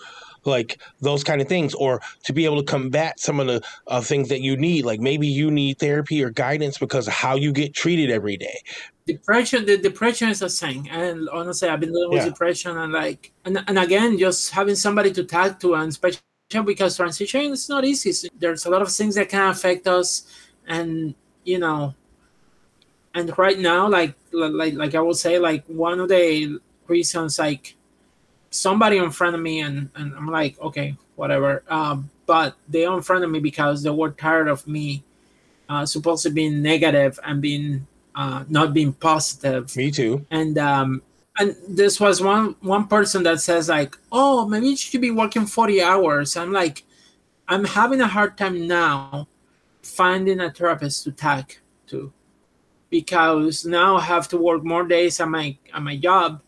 [0.48, 4.02] like those kind of things or to be able to combat some of the uh,
[4.02, 7.52] things that you need like maybe you need therapy or guidance because of how you
[7.52, 8.60] get treated every day
[9.06, 12.30] depression the depression is a thing and honestly i've been dealing with Yeah.
[12.30, 16.22] depression and like and, and again just having somebody to talk to and especially
[16.66, 20.26] because transition is not easy there's a lot of things that can affect us
[20.68, 21.94] and you know
[23.14, 27.77] and right now like like like i will say like one of the reasons like
[28.58, 31.64] somebody in front of me and, and i'm like okay whatever.
[31.68, 35.04] Um, but they are in front of me because they were tired of me
[35.68, 37.86] uh, supposed to being negative and being
[38.16, 39.76] uh, not being positive.
[39.76, 40.26] Me too.
[40.32, 41.02] And um
[41.38, 45.46] and this was one one person that says like oh maybe you should be working
[45.46, 46.38] 40 hours.
[46.38, 46.84] I'm like
[47.50, 49.26] i'm having a hard time now
[49.82, 52.12] finding a therapist to talk to
[52.90, 56.42] because now i have to work more days at my at my job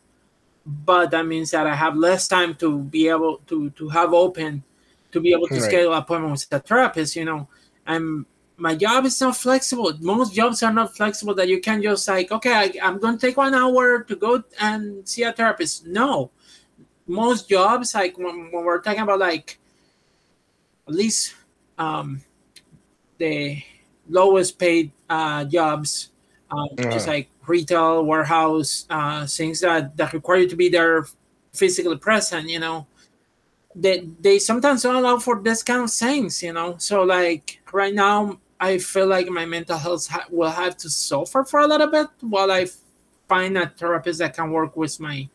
[0.86, 4.64] but that means that i have less time to be able to to have open
[5.12, 5.64] to be able to Right.
[5.64, 7.48] schedule appointments with a therapist you know
[7.88, 8.26] i'm
[8.60, 9.94] my job is not flexible.
[10.02, 13.26] Most jobs are not flexible that you can just like, okay, I, I'm going to
[13.28, 15.88] take one hour to go and see a therapist.
[15.88, 16.30] No,
[17.08, 19.58] most jobs, like when, when we're talking about like
[20.88, 21.36] at least
[21.78, 22.22] um,
[23.18, 23.64] the
[24.10, 26.10] lowest paid uh, jobs,
[26.52, 27.18] uh, just Uh-huh.
[27.18, 31.06] like retail, warehouse, uh, things that, that require you to be there
[31.54, 32.86] physically present, you know,
[33.76, 36.76] they, they sometimes don't allow for this kind of things, you know.
[36.78, 41.44] So like right now, I feel like my mental health ha- will have to suffer
[41.44, 42.68] for a little bit while I
[43.28, 45.30] find a therapist that can work with my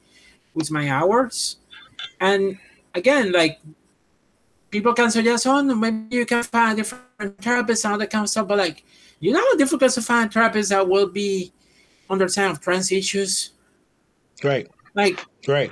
[0.53, 1.57] with my hours.
[2.21, 2.59] And
[2.95, 3.61] again, like
[4.71, 8.25] people can suggest, oh, maybe you can find a different therapist and all that kind
[8.25, 8.47] of stuff.
[8.47, 8.85] But like,
[9.29, 11.53] you know how difficult to find therapists that will be
[12.11, 13.53] understand of trans issues?
[14.43, 14.69] Right.
[14.95, 15.71] Like, right.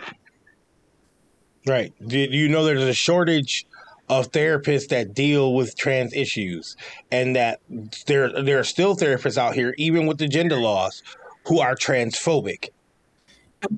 [1.67, 1.93] Right.
[2.07, 3.67] Do, you know there's a shortage
[4.09, 6.77] of therapists that deal with trans issues
[7.11, 7.61] and that
[8.07, 11.03] there there are still therapists out here even with the GENDA laws
[11.47, 12.71] who are transphobic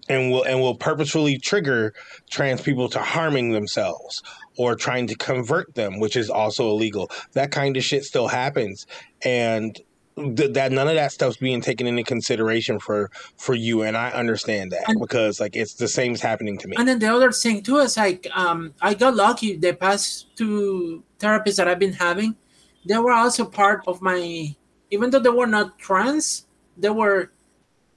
[0.09, 1.93] and will and will purposefully trigger
[2.31, 4.23] trans people to harming themselves
[4.57, 7.11] or trying to convert them, which is also illegal.
[7.33, 8.87] That kind of shit still happens,
[9.25, 9.79] and
[10.17, 13.83] th- that none of that stuff's being taken into consideration for for you.
[13.83, 16.77] And I understand that And- because like it's the same is happening to me.
[16.79, 19.57] and then the other thing too is like, um, I got lucky.
[19.57, 22.37] The past two therapists that I've been having,
[22.87, 24.55] they were also part of my.
[24.91, 26.47] Even though they were not trans,
[26.77, 27.33] they were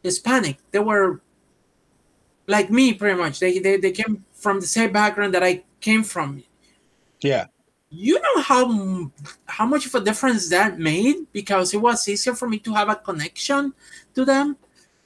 [0.02, 0.58] Hispanic.
[0.72, 1.22] They were
[2.48, 3.40] like me, pretty much.
[3.40, 6.44] They they, they came from the same background that I came from.
[7.22, 7.46] Yeah,
[7.90, 9.12] you know how
[9.46, 11.32] how much of a difference that made?
[11.32, 13.74] Because it was easier for me to have a connection
[14.16, 14.58] to them.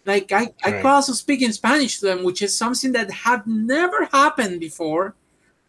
[0.06, 0.82] Like i i Right.
[0.82, 5.16] could also speak in spanish to them which is something that had never happened before.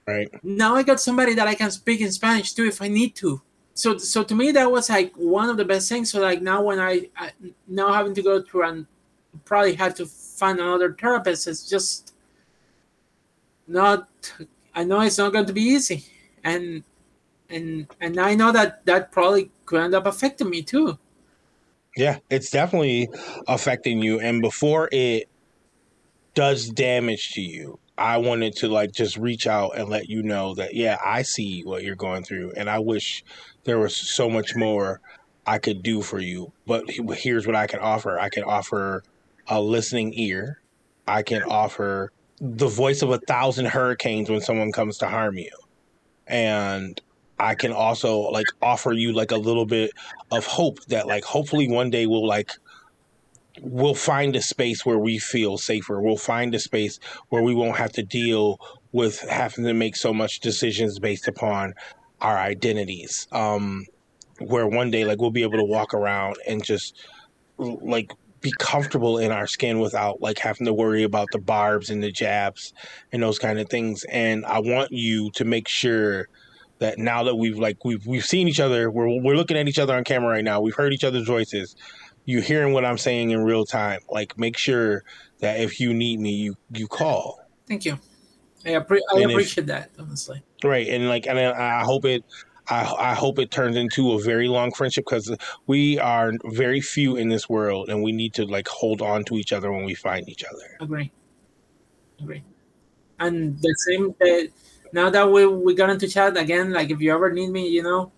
[0.07, 0.29] Right.
[0.43, 3.41] now i got somebody that i can speak in spanish to if i need to.
[3.75, 6.11] So so to me that was like one of the best things.
[6.11, 7.33] So like now when i, I
[7.69, 8.87] now having to go through and
[9.45, 12.15] probably have to find another therapist it's just
[13.67, 14.09] not
[14.75, 16.05] i know it's not going to be easy
[16.45, 16.85] and
[17.51, 20.99] and and i know that that probably could end up affecting me too
[21.97, 23.09] Yeah, it's definitely
[23.47, 24.19] affecting you.
[24.19, 25.29] And before it
[26.35, 30.55] does damage to you, I wanted to like just reach out and let you know
[30.55, 33.23] that yeah, I see what you're going through, and I wish
[33.65, 35.01] there was so much more
[35.47, 36.53] I could do for you.
[36.67, 39.03] But here's what I can offer: I can offer
[39.47, 40.61] a listening ear.
[41.07, 45.51] I can offer the voice of a thousand hurricanes when someone comes to harm you,
[46.27, 47.01] and
[47.39, 49.93] I can also like offer you like a little bit
[50.31, 52.53] of hope that like hopefully one day we'll like
[53.61, 56.01] we'll find a space where we feel safer.
[56.01, 56.99] We'll find a space
[57.29, 58.59] where we won't have to deal
[58.93, 61.75] with having to make so much decisions based upon
[62.21, 63.27] our identities.
[63.33, 63.87] Um
[64.39, 66.97] where one day like we'll be able to walk around and just
[67.59, 68.13] like
[68.43, 72.11] be comfortable in our skin without like having to worry about the barbs and the
[72.13, 72.73] jabs
[73.13, 74.05] and those kind of things.
[74.11, 76.29] And I want you to make sure
[76.79, 79.79] that now that we've like we've we've seen each other, we're we're looking at each
[79.79, 80.61] other on camera right now.
[80.61, 81.77] We've heard each other's voices.
[82.25, 84.01] You're hearing what I'm saying in real time.
[84.11, 85.03] Like make sure
[85.41, 87.41] that if you need me, you you call.
[87.69, 87.99] thank you
[88.65, 92.05] i, appre- I And if- appreciate that honestly Right, and like, and I I hope
[92.05, 92.23] it,
[92.73, 95.27] I I hope it turns into a very long friendship because
[95.73, 96.29] we are
[96.63, 99.71] very few in this world, and we need to like hold on to each other
[99.75, 100.69] when we find each other.
[100.87, 101.09] agree
[102.21, 102.43] agree
[103.19, 104.45] and the same uh,
[104.93, 107.83] now that we we got into chat again like if you ever need me you
[107.83, 108.13] know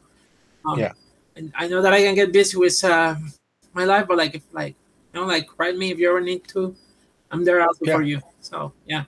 [0.66, 0.92] um, Yeah.
[1.36, 3.14] and i know that i can get busy with uh,
[3.72, 4.74] my life but like if like
[5.12, 6.74] you know like write me if you ever need to
[7.30, 7.96] i'm there also Yeah.
[7.96, 9.04] for you so yeah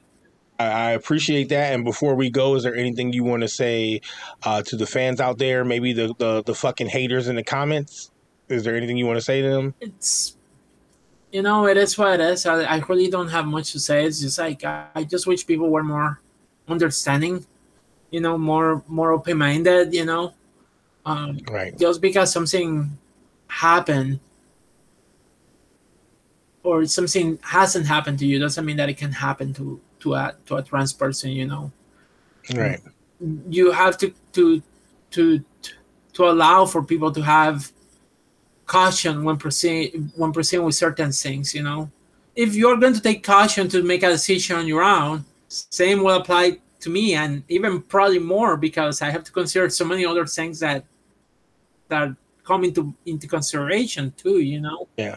[0.59, 1.73] I, appreciate that.
[1.75, 4.01] And before we go, is there anything you want to say
[4.45, 5.65] uh, to the fans out there?
[5.65, 8.11] Maybe the, the the fucking haters in the comments.
[8.49, 9.75] Is there anything you want to say to them?
[9.81, 10.37] it's
[11.33, 14.05] you know it is what it is i, I really don't have much to say
[14.05, 16.21] it's just like I, I just wish people were more
[16.69, 17.45] understanding
[18.11, 20.33] you know more more open-minded you know
[21.05, 21.77] um Right.
[21.77, 22.97] just because something
[23.49, 24.21] happened
[26.63, 30.34] or something hasn't happened to you doesn't mean that it can happen to to a
[30.47, 31.70] to a trans person you know
[32.55, 32.80] Right.
[33.49, 34.62] you have to to
[35.11, 35.42] to
[36.12, 37.72] to allow for people to have
[38.66, 41.90] caution when proceeding when proceeding with certain things you know
[42.34, 46.16] if you're going to take caution to make a decision on your own same will
[46.16, 50.26] apply to me and even probably more because i have to consider so many other
[50.26, 50.84] things that
[51.88, 52.11] that
[52.44, 55.16] come into into consideration too you know Yeah.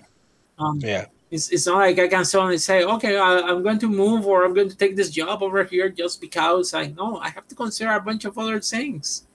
[0.58, 1.06] um Yeah.
[1.32, 4.46] It's, it's not like I can suddenly say, okay, I, I'm going to move or
[4.46, 7.56] I'm going to take this job over here just because I know I have to
[7.56, 9.28] consider a bunch of other things.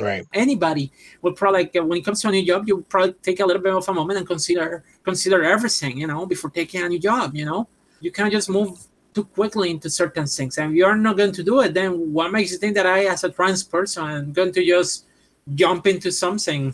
[0.00, 0.26] Right.
[0.32, 3.46] Anybody would probably, like, when it comes to a new job, you probably take a
[3.46, 6.98] little bit of a moment and consider consider everything, you know, before taking a new
[6.98, 7.34] job.
[7.34, 7.68] You know,
[8.00, 10.58] you can't just move too quickly into certain things.
[10.58, 13.06] And if you're not going to do it, then what makes you think that I,
[13.06, 15.06] as a trans person, am going to just
[15.54, 16.72] jump into something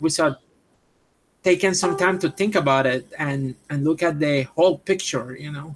[0.00, 0.40] without
[1.42, 1.96] taking some oh.
[1.96, 5.74] time to think about it and and look at the whole picture you know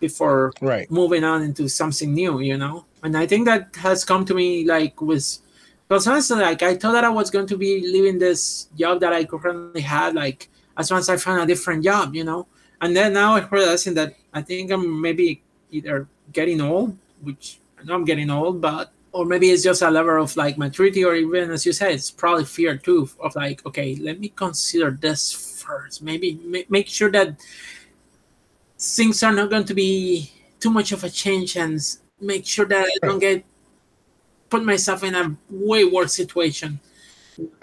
[0.00, 0.90] before Right.
[0.90, 2.86] moving on into something new you know?
[3.02, 5.38] And i think that has come to me like with
[5.88, 9.12] because honestly like i thought that i was going to be leaving this job that
[9.12, 12.46] i currently had like as soon as i found a different job you know?
[12.82, 17.84] And then now i'm realizing that i think i'm maybe either getting old which i
[17.84, 21.14] know i'm getting old but or maybe it's just a level of like maturity, or
[21.14, 25.62] even as you said, it's probably fear too of like, okay, let me consider this
[25.62, 26.02] first.
[26.02, 26.38] Maybe
[26.68, 27.40] make sure that
[28.78, 30.30] things are not going to be
[30.60, 31.80] too much of a change, and
[32.20, 33.44] make sure that I don't get
[34.48, 36.80] put myself in a way worse situation.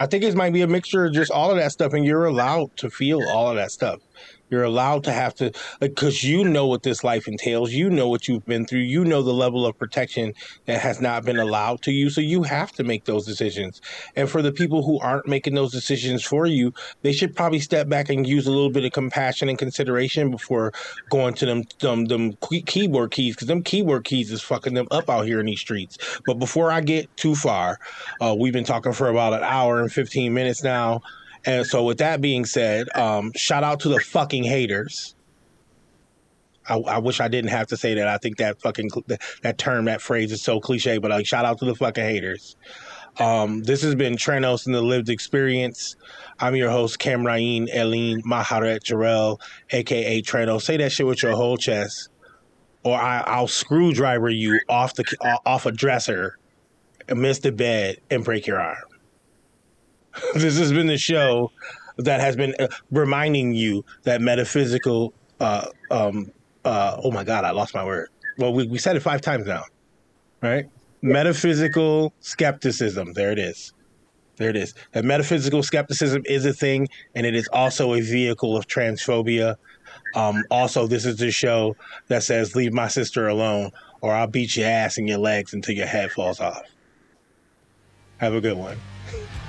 [0.00, 2.24] I think it might be a mixture of just all of that stuff, and you're
[2.24, 4.00] allowed to feel all of that stuff.
[4.50, 7.72] You're allowed to have to, because you know what this life entails.
[7.72, 8.80] You know what you've been through.
[8.80, 10.32] You know the level of protection
[10.66, 12.10] that has not been allowed to you.
[12.10, 13.80] So you have to make those decisions.
[14.16, 16.72] And for the people who aren't making those decisions for you,
[17.02, 20.72] they should probably step back and use a little bit of compassion and consideration before
[21.10, 22.32] going to them them, them
[22.66, 25.98] keyboard keys, because them keyboard keys is fucking them up out here in these streets.
[26.26, 27.78] But before I get too far,
[28.20, 31.00] uh, we've been talking for about an hour and 15 minutes now.
[31.48, 35.14] And so, with that being said, um, shout out to the fucking haters.
[36.68, 38.06] I, I, wish I didn't have to say that.
[38.06, 38.90] I think that fucking
[39.42, 40.98] that, term, that phrase is so cliche.
[40.98, 42.54] But like, shout out to the fucking haters.
[43.18, 45.96] Um, this has been Trenos and the Lived Experience.
[46.38, 50.60] I'm your host, Camrain Eline Maharet Jarrell, aka Trenos.
[50.60, 52.10] Say that shit with your whole chest,
[52.82, 56.36] or I, will screwdriver you off the off a dresser,
[57.08, 58.87] miss the bed, and break your arm.
[60.34, 61.50] this has been the show
[61.98, 65.12] that has been uh, reminding you that metaphysical.
[65.40, 66.26] Uh, um,
[66.64, 68.08] uh, oh my God, I lost my word.
[68.36, 69.62] Well, we, we said it five times now,
[70.42, 70.66] right?
[71.02, 73.12] Metaphysical skepticism.
[73.14, 73.72] There it is.
[74.36, 74.72] There it is.
[74.92, 79.56] That metaphysical skepticism is a thing, and it is also a vehicle of transphobia.
[80.14, 81.76] Um, also, this is the show
[82.08, 83.70] that says, Leave my sister alone,
[84.00, 86.62] or I'll beat your ass and your legs until your head falls off.
[88.18, 88.78] Have a good one.